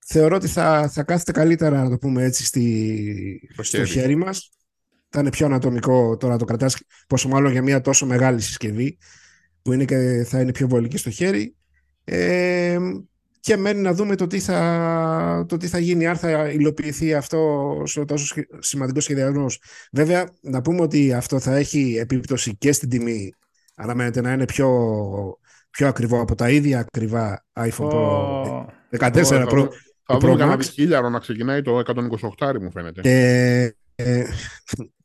θεωρώ 0.06 0.36
ότι 0.36 0.46
θα, 0.46 0.88
θα 0.88 1.02
κάθεται 1.02 1.32
καλύτερα, 1.32 1.82
να 1.82 1.90
το 1.90 1.98
πούμε 1.98 2.24
έτσι, 2.24 2.44
στη, 2.44 3.50
στο 3.58 3.84
χέρι 3.84 4.16
μας. 4.16 4.50
Θα 5.08 5.20
είναι 5.20 5.30
πιο 5.30 5.46
ανατομικό 5.46 6.16
τώρα 6.16 6.32
να 6.32 6.38
το 6.38 6.44
κρατάς, 6.44 6.76
πόσο 7.06 7.28
μάλλον 7.28 7.52
για 7.52 7.62
μια 7.62 7.80
τόσο 7.80 8.06
μεγάλη 8.06 8.40
συσκευή, 8.40 8.98
που 9.62 9.72
είναι 9.72 9.84
και 9.84 10.24
θα 10.28 10.40
είναι 10.40 10.52
πιο 10.52 10.68
βολική 10.68 10.96
στο 10.96 11.10
χέρι. 11.10 11.56
Ε, 12.04 12.78
και 13.48 13.56
μένει 13.56 13.80
να 13.80 13.92
δούμε 13.92 14.16
το 14.16 14.26
τι 14.26 14.40
θα, 14.40 15.44
το 15.48 15.56
τι 15.56 15.66
θα 15.66 15.78
γίνει, 15.78 16.06
αν 16.06 16.16
θα 16.16 16.48
υλοποιηθεί 16.48 17.14
αυτό 17.14 17.38
ο 17.96 18.04
τόσο 18.04 18.34
σημαντικό 18.58 19.00
σχεδιασμό. 19.00 19.46
Βέβαια, 19.92 20.28
να 20.40 20.62
πούμε 20.62 20.80
ότι 20.80 21.12
αυτό 21.12 21.38
θα 21.38 21.56
έχει 21.56 21.96
επίπτωση 22.00 22.56
και 22.56 22.72
στην 22.72 22.88
τιμή. 22.88 23.32
Αναμένεται 23.76 24.20
να 24.20 24.32
είναι 24.32 24.44
πιο, 24.44 24.68
πιο 25.70 25.88
ακριβό 25.88 26.20
από 26.20 26.34
τα 26.34 26.50
ίδια 26.50 26.78
ακριβά 26.78 27.44
iPhone 27.52 27.90
Pro 27.90 28.64
14 28.98 29.48
Pro. 29.48 29.68
Θα 30.02 30.18
δούμε 30.18 30.36
κανένα 30.36 30.62
χίλιαρο 30.62 31.08
να 31.08 31.18
ξεκινάει 31.18 31.62
το 31.62 31.82
128 32.38 32.60
μου 32.60 32.70
φαίνεται. 32.70 33.00
Και, 33.00 33.74
ε, 33.94 34.24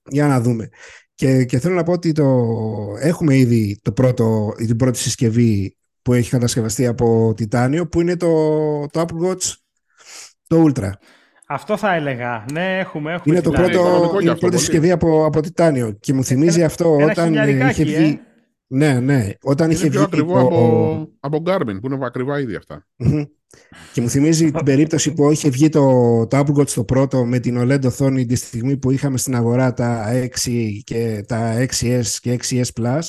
για 0.09 0.27
να 0.27 0.41
δούμε. 0.41 0.69
Και, 1.15 1.45
και 1.45 1.59
θέλω 1.59 1.75
να 1.75 1.83
πω 1.83 1.91
ότι 1.91 2.11
το, 2.11 2.45
έχουμε 2.99 3.35
ήδη 3.35 3.79
το 3.81 3.91
πρώτο, 3.91 4.53
την 4.57 4.75
πρώτη 4.75 4.97
συσκευή 4.97 5.77
που 6.03 6.13
έχει 6.13 6.29
κατασκευαστεί 6.29 6.87
από 6.87 7.33
τιτάνιο, 7.35 7.87
που 7.87 8.01
είναι 8.01 8.17
το, 8.17 8.27
το 8.91 9.01
Apple 9.01 9.29
Watch 9.29 9.53
το 10.47 10.65
Ultra. 10.67 10.89
Αυτό 11.47 11.77
θα 11.77 11.93
έλεγα. 11.93 12.45
Ναι, 12.51 12.79
έχουμε. 12.79 13.13
έχουμε 13.13 13.35
είναι 13.35 13.43
το 13.43 13.51
πρώτο, 13.51 14.11
είναι 14.21 14.31
η 14.31 14.35
πρώτη 14.35 14.57
συσκευή 14.57 14.91
από, 14.91 15.25
από 15.25 15.41
τιτάνιο. 15.41 15.91
Και 15.99 16.13
μου 16.13 16.23
θυμίζει 16.23 16.57
ένα, 16.57 16.65
αυτό 16.65 16.97
ένα 16.99 17.11
όταν 17.11 17.33
είχε 17.69 17.83
βγει. 17.83 18.03
Ε; 18.03 18.19
Ναι, 18.67 18.99
ναι. 18.99 19.29
Όταν 19.41 19.65
είναι 19.65 19.79
είχε 19.79 19.89
πιο 19.89 19.99
βγει. 19.99 20.05
ακριβό 20.05 20.33
το... 20.33 20.45
από, 20.45 21.09
από 21.19 21.43
Garmin, 21.45 21.77
που 21.81 21.87
είναι 21.91 22.05
ακριβά 22.05 22.39
ήδη 22.39 22.55
αυτά. 22.55 22.87
και 23.93 24.01
μου 24.01 24.09
θυμίζει 24.09 24.51
την 24.51 24.63
περίπτωση 24.69 25.13
που 25.13 25.31
είχε 25.31 25.49
βγει 25.49 25.69
το, 25.69 26.27
το 26.27 26.39
Apple 26.39 26.59
Watch 26.61 26.69
το 26.69 26.83
πρώτο 26.83 27.25
με 27.25 27.39
την 27.39 27.57
OLED 27.59 27.85
οθόνη 27.85 28.25
τη 28.25 28.35
στιγμή 28.35 28.77
που 28.77 28.91
είχαμε 28.91 29.17
στην 29.17 29.35
αγορά 29.35 29.73
τα 29.73 30.11
6 30.45 30.69
και 30.83 31.23
τα 31.27 31.65
6S 31.79 32.03
και 32.19 32.39
6S 32.49 32.81
Plus 32.81 33.01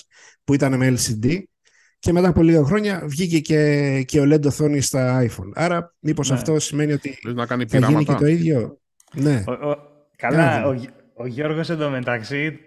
που 0.44 0.54
ήταν 0.54 0.76
με 0.76 0.94
LCD 0.96 1.42
και 2.04 2.12
μετά 2.12 2.28
από 2.28 2.42
λίγα 2.42 2.64
χρόνια 2.64 3.02
βγήκε 3.04 3.40
και, 3.40 4.02
και 4.06 4.20
ο 4.20 4.24
LED 4.24 4.46
οθόνη 4.46 4.80
στα 4.80 5.22
iPhone. 5.22 5.50
Άρα, 5.54 5.94
μήπως 6.00 6.30
ναι. 6.30 6.36
αυτό 6.36 6.60
σημαίνει 6.60 6.92
ότι 6.92 7.18
να 7.34 7.46
κάνει 7.46 7.66
θα 7.66 7.78
γίνει 7.78 8.04
και 8.04 8.14
το 8.14 8.26
ίδιο; 8.26 8.78
Ναι. 9.14 9.44
Ο, 9.46 9.52
ο, 9.52 9.76
καλά, 10.16 10.66
ο, 10.66 10.74
ο 11.14 11.26
Γιώργος 11.26 11.70
εντωμεταξύ 11.70 12.58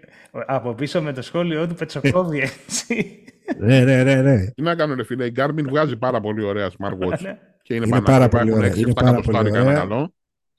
από 0.46 0.74
πίσω 0.74 1.02
με 1.02 1.12
το 1.12 1.22
σχόλιο 1.22 1.66
του 1.66 1.74
πετσοκόβει 1.74 2.38
έτσι. 2.40 3.24
ναι, 3.58 3.84
ναι, 3.84 4.02
ναι, 4.02 4.14
ναι. 4.14 4.44
Τι 4.46 4.62
να 4.62 4.74
κάνω 4.74 4.94
ρε 4.94 5.04
φίλε, 5.04 5.24
η 5.24 5.32
Garmin 5.36 5.64
βγάζει 5.68 5.96
πάρα 5.96 6.20
πολύ 6.20 6.44
ωραία 6.44 6.68
smartwatch 6.68 7.20
ναι. 7.20 7.38
και 7.62 7.74
είναι, 7.74 7.86
είναι 7.86 8.00
πάρα 8.00 8.28
πολύ 8.28 8.52
ωραία. 8.52 8.72
Είναι 8.76 8.92
πάρα 8.92 9.20
πολύ 9.20 9.38
ωραία. 9.38 9.74
Καλό. 9.74 10.14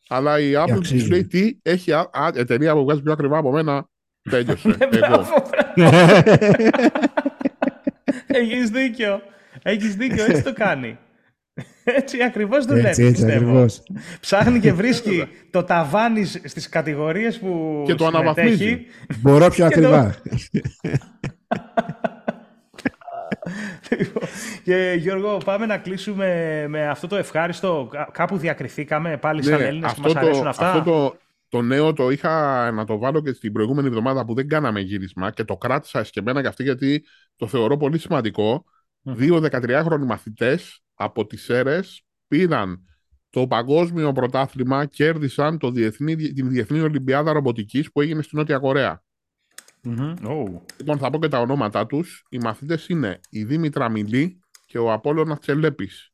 Αλλά 0.08 0.39
η 0.39 0.52
Apple 0.56 0.88
της 0.88 1.10
λέει 1.10 1.26
τι, 1.26 1.58
έχει 1.62 1.92
α, 1.92 2.00
α, 2.00 2.30
εταιρεία 2.36 2.74
που 2.74 2.84
βγάζει 2.84 3.02
πιο 3.02 3.12
ακριβά 3.12 3.38
από 3.38 3.52
μένα, 3.52 3.88
τέλειωσε. 4.30 4.78
Εγώ. 5.02 5.26
Έχεις 8.34 8.70
δίκιο. 8.70 9.22
Έχεις 9.63 9.96
δίκιο, 9.96 10.24
έτσι 10.24 10.44
το 10.44 10.54
κάνει. 10.54 10.98
Έτσι 11.84 12.24
ακριβώς 12.24 12.65
δουλεύει, 12.65 12.88
έτσι, 12.88 13.04
έτσι, 13.04 13.26
Ακριβώς. 13.26 13.84
Ψάχνει 14.20 14.60
και 14.60 14.74
βρίσκει 14.74 15.28
το 15.52 15.63
ταβάνις 15.63 16.42
στις 16.44 16.70
κατηγορίες 16.70 17.39
που 17.39 17.84
Και 17.86 17.96
το 17.96 18.06
αναβαθμίζει. 18.06 18.86
Μπορώ 19.22 19.50
πιο 19.56 19.65
ακριβά. 19.65 20.15
και 24.63 24.96
Γιώργο, 24.98 25.38
πάμε 25.46 25.65
να 25.65 25.78
κλείσουμε 25.78 26.65
με 26.68 26.88
αυτό 26.88 27.08
το 27.08 27.15
ευχάριστο. 27.15 27.92
Κάπου 28.12 28.38
διακριθήκαμε 28.38 29.18
πάλι 29.18 29.44
σαν 29.44 29.60
ναι, 29.60 29.65
Έλληνες 29.65 29.94
που 29.94 30.02
μας 30.02 30.15
αρέσουν 30.15 30.48
αυτά. 30.48 30.72
Αυτό 30.72 30.92
το, 30.92 31.18
το 31.49 31.62
νέο 31.62 31.93
το 31.93 32.09
είχα 32.09 32.71
να 32.71 32.85
το 32.85 32.97
βάλω 32.97 33.21
και 33.21 33.33
στην 33.33 33.51
προηγούμενη 33.51 33.88
εβδομάδα 33.88 34.25
που 34.25 34.33
δεν 34.33 34.47
κάναμε 34.47 34.79
γύρισμα 34.79 35.31
και 35.31 35.43
το 35.43 35.57
κράτησα 35.57 35.99
εσκεμμένα 35.99 36.39
για 36.39 36.49
αυτή 36.49 36.63
γιατί 36.63 37.05
το 37.35 37.47
θεωρώ 37.47 37.77
πολύ 37.77 37.97
σημαντικό. 37.97 38.65
Mm. 39.03 39.13
Δύο 39.15 39.43
13χρονοι 39.51 40.05
μαθητές 40.05 40.83
από 40.93 41.25
τις 41.25 41.43
ΣΕΡΕΣ 41.43 42.03
πήραν 42.27 42.83
το 43.29 43.47
παγκόσμιο 43.47 44.12
πρωτάθλημα, 44.12 44.85
κέρδισαν 44.85 45.57
το 45.57 45.71
διεθνή, 45.71 46.15
την 46.15 46.49
Διεθνή 46.49 46.79
Ολυμπιάδα 46.79 47.31
Ρομποτικής 47.31 47.91
που 47.91 48.01
έγινε 48.01 48.21
στην 48.21 48.38
Νότια 48.38 48.59
Κορέα. 48.59 49.03
Mm-hmm. 49.83 50.15
Oh. 50.23 50.62
Λοιπόν, 50.77 50.97
θα 50.97 51.09
πω 51.09 51.19
και 51.19 51.27
τα 51.27 51.39
ονόματά 51.39 51.85
τους. 51.85 52.25
Οι 52.29 52.38
μαθητές 52.38 52.88
είναι 52.88 53.19
η 53.29 53.43
Δήμητρα 53.43 53.89
Μιλή 53.89 54.39
και 54.65 54.77
ο 54.77 54.91
Απόλλωνας 54.91 55.39
Τσελέπης. 55.39 56.12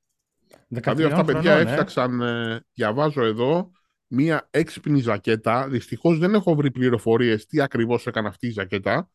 Τα 0.82 0.94
δύο 0.94 1.08
αυτά 1.08 1.24
παιδιά 1.24 1.54
ε. 1.54 1.62
έφτιαξαν, 1.62 2.22
ε, 2.22 2.60
διαβάζω 2.74 3.24
εδώ, 3.24 3.72
μία 4.08 4.48
έξυπνη 4.52 5.00
ζακέτα. 5.00 5.68
Δυστυχώς 5.68 6.18
δεν 6.20 6.34
έχω 6.34 6.56
βρει 6.56 6.72
πληροφορίες 6.72 7.46
τι 7.46 7.62
ακριβώς 7.62 8.08
έκανε 8.08 8.28
αυτή 8.28 8.48
η 8.48 8.52
ζακέτα. 8.52 9.10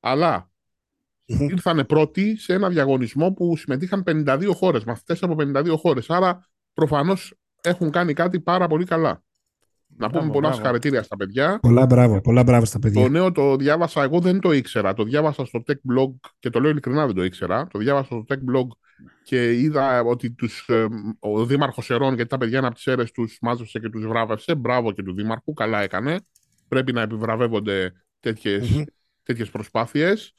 Αλλά 0.00 0.50
ήρθαν 1.24 1.86
πρώτοι 1.86 2.36
σε 2.36 2.54
ένα 2.54 2.68
διαγωνισμό 2.68 3.32
που 3.32 3.56
συμμετείχαν 3.56 4.02
52 4.06 4.50
χώρες, 4.54 4.84
μαθητές 4.84 5.22
από 5.22 5.34
52 5.38 5.76
χώρες. 5.76 6.10
Άρα 6.10 6.48
προφανώς 6.74 7.34
έχουν 7.60 7.90
κάνει 7.90 8.12
κάτι 8.12 8.40
πάρα 8.40 8.66
πολύ 8.66 8.84
καλά. 8.84 9.22
Να 9.98 10.10
πούμε 10.10 10.30
πολλά 10.30 10.52
συγχαρητήρια 10.52 11.02
στα 11.02 11.16
παιδιά. 11.16 11.58
Πολλά 11.62 11.86
μπράβο, 11.86 12.20
πολλά 12.20 12.42
μπράβο 12.42 12.64
στα 12.64 12.78
παιδιά. 12.78 13.02
Το 13.02 13.08
νέο 13.08 13.32
το 13.32 13.56
διάβασα, 13.56 14.02
εγώ 14.02 14.20
δεν 14.20 14.40
το 14.40 14.52
ήξερα. 14.52 14.94
Το 14.94 15.04
διάβασα 15.04 15.44
στο 15.44 15.62
tech 15.66 15.72
blog 15.72 16.14
και 16.38 16.50
το 16.50 16.60
λέω 16.60 16.70
ειλικρινά 16.70 17.06
δεν 17.06 17.14
το 17.14 17.24
ήξερα. 17.24 17.66
Το 17.70 17.78
διάβασα 17.78 18.06
στο 18.06 18.24
tech 18.28 18.34
blog 18.34 18.66
και 19.22 19.52
είδα 19.52 20.00
ότι 20.00 20.30
τους, 20.30 20.68
ε, 20.68 20.86
ο 21.18 21.44
Δήμαρχος 21.44 21.90
Ερών, 21.90 22.14
γιατί 22.14 22.30
τα 22.30 22.38
παιδιά 22.38 22.58
είναι 22.58 22.66
από 22.66 22.76
τις 22.76 22.86
αίρες 22.86 23.10
τους, 23.10 23.38
μάζεψε 23.40 23.78
και 23.78 23.88
τους 23.88 24.06
βράβευσε. 24.06 24.54
Μπράβο 24.54 24.92
και 24.92 25.02
του 25.02 25.14
Δήμαρχου, 25.14 25.52
καλά 25.52 25.82
έκανε. 25.82 26.18
Πρέπει 26.68 26.92
να 26.92 27.00
επιβραβεύονται 27.02 27.92
τέτοιες 28.20 28.72
mm-hmm. 28.74 28.84
τέτοιες 29.22 29.50
προσπάθειες 29.50 30.34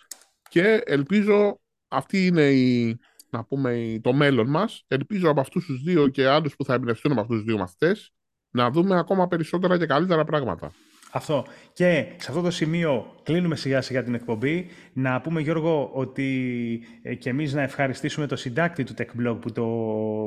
και 0.50 0.82
ελπίζω 0.86 1.60
αυτή 1.88 2.26
είναι 2.26 2.50
η, 2.50 2.98
να 3.30 3.44
πούμε, 3.44 4.00
το 4.02 4.14
μέλλον 4.14 4.50
μας. 4.50 4.84
Ελπίζω 4.88 5.30
από 5.30 5.40
αυτούς 5.40 5.66
τους 5.66 5.82
δύο 5.82 6.08
και 6.08 6.28
άλλους 6.28 6.56
που 6.56 6.64
θα 6.64 6.74
εμπνευστούν 6.74 7.12
από 7.12 7.22
αυτούς 7.22 7.36
τους 7.36 7.46
δύο 7.46 7.58
μαθητές 7.58 8.12
να 8.52 8.70
δούμε 8.70 8.98
ακόμα 8.98 9.28
περισσότερα 9.28 9.78
και 9.78 9.86
καλύτερα 9.86 10.24
πράγματα. 10.24 10.72
Αυτό. 11.12 11.46
Και 11.74 12.06
σε 12.18 12.28
αυτό 12.30 12.42
το 12.42 12.52
σημείο 12.52 13.16
κλείνουμε 13.24 13.56
σιγά 13.56 13.82
σιγά 13.82 14.04
την 14.04 14.14
εκπομπή. 14.14 14.68
Να 14.94 15.22
πούμε 15.22 15.42
Γιώργο 15.42 15.90
ότι 15.94 16.84
ε, 17.02 17.16
και 17.16 17.30
εμείς 17.30 17.54
να 17.54 17.62
ευχαριστήσουμε 17.62 18.28
το 18.28 18.36
συντάκτη 18.36 18.84
του 18.84 18.94
TechBlog 18.98 19.38
που 19.42 19.52
το 19.52 19.68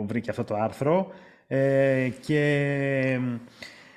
βρήκε 0.07 0.31
αυτό 0.31 0.45
το 0.45 0.55
άρθρο 0.55 1.13
ε, 1.47 2.09
και 2.27 3.21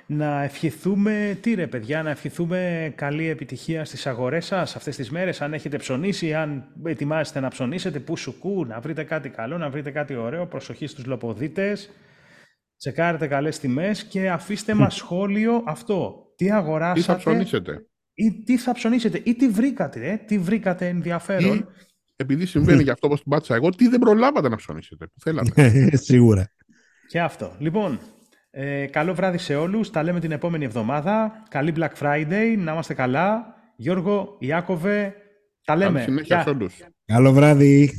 να 0.06 0.42
ευχηθούμε, 0.42 1.38
τι 1.40 1.54
ρε 1.54 1.66
παιδιά, 1.66 2.02
να 2.02 2.10
ευχηθούμε 2.10 2.92
καλή 2.96 3.28
επιτυχία 3.28 3.84
στις 3.84 4.06
αγορές 4.06 4.46
σας 4.46 4.76
αυτές 4.76 4.96
τις 4.96 5.10
μέρες, 5.10 5.40
αν 5.40 5.52
έχετε 5.52 5.76
ψωνίσει, 5.76 6.34
αν 6.34 6.64
ετοιμάζεστε 6.84 7.40
να 7.40 7.48
ψωνίσετε, 7.48 7.98
που 7.98 8.16
σου 8.16 8.38
κου, 8.38 8.64
να 8.64 8.80
βρείτε 8.80 9.04
κάτι 9.04 9.28
καλό, 9.28 9.58
να 9.58 9.70
βρείτε 9.70 9.90
κάτι 9.90 10.14
ωραίο, 10.14 10.46
προσοχή 10.46 10.86
στους 10.86 11.04
λοποδίτες, 11.04 11.90
τσεκάρετε 12.84 13.26
καλές 13.26 13.58
τιμές 13.58 14.04
και 14.04 14.30
αφήστε 14.30 14.74
μας 14.74 14.94
σχόλιο 14.94 15.62
αυτό. 15.66 16.32
Τι 16.36 16.50
αγοράσατε. 16.50 17.00
Τι 17.00 17.06
θα 17.06 17.16
ψωνίσετε; 17.16 17.86
Ή 18.14 18.42
τι 18.42 18.58
θα 18.58 18.72
ψωνίσετε, 18.72 19.20
ή 19.24 19.34
τι 19.34 19.48
βρήκατε, 19.48 20.10
ε, 20.10 20.16
τι 20.16 20.38
βρήκατε 20.38 20.88
ενδιαφέρον. 20.88 21.56
Ή, 21.56 21.64
επειδή 22.16 22.46
συμβαίνει 22.46 22.82
γι' 22.82 22.90
αυτό 22.90 23.06
όπως 23.06 23.22
την 23.22 23.30
πάτησα 23.30 23.54
εγώ, 23.54 23.70
τι 23.70 23.88
δεν 23.88 23.98
προλάβατε 23.98 24.48
να 24.48 24.56
ψωνίσετε, 24.56 25.06
που 25.06 25.20
θέλατε. 25.20 25.70
Σίγουρα. 25.96 26.50
Και 27.08 27.20
αυτό. 27.20 27.54
Λοιπόν, 27.58 27.98
ε, 28.50 28.86
καλό 28.86 29.14
βράδυ 29.14 29.38
σε 29.38 29.54
όλους. 29.54 29.90
Τα 29.90 30.02
λέμε 30.02 30.20
την 30.20 30.32
επόμενη 30.32 30.64
εβδομάδα. 30.64 31.42
Καλή 31.48 31.72
Black 31.76 31.92
Friday. 32.00 32.54
Να 32.58 32.72
είμαστε 32.72 32.94
καλά. 32.94 33.54
Γιώργο, 33.76 34.36
Ιάκωβε, 34.38 35.14
τα 35.64 35.76
λέμε. 35.76 35.92
Καλή 35.92 36.04
συνέχεια 36.04 36.42
σε 36.42 36.48
όλους. 36.48 36.74
Καλό 37.04 37.32
βράδυ. 37.32 37.90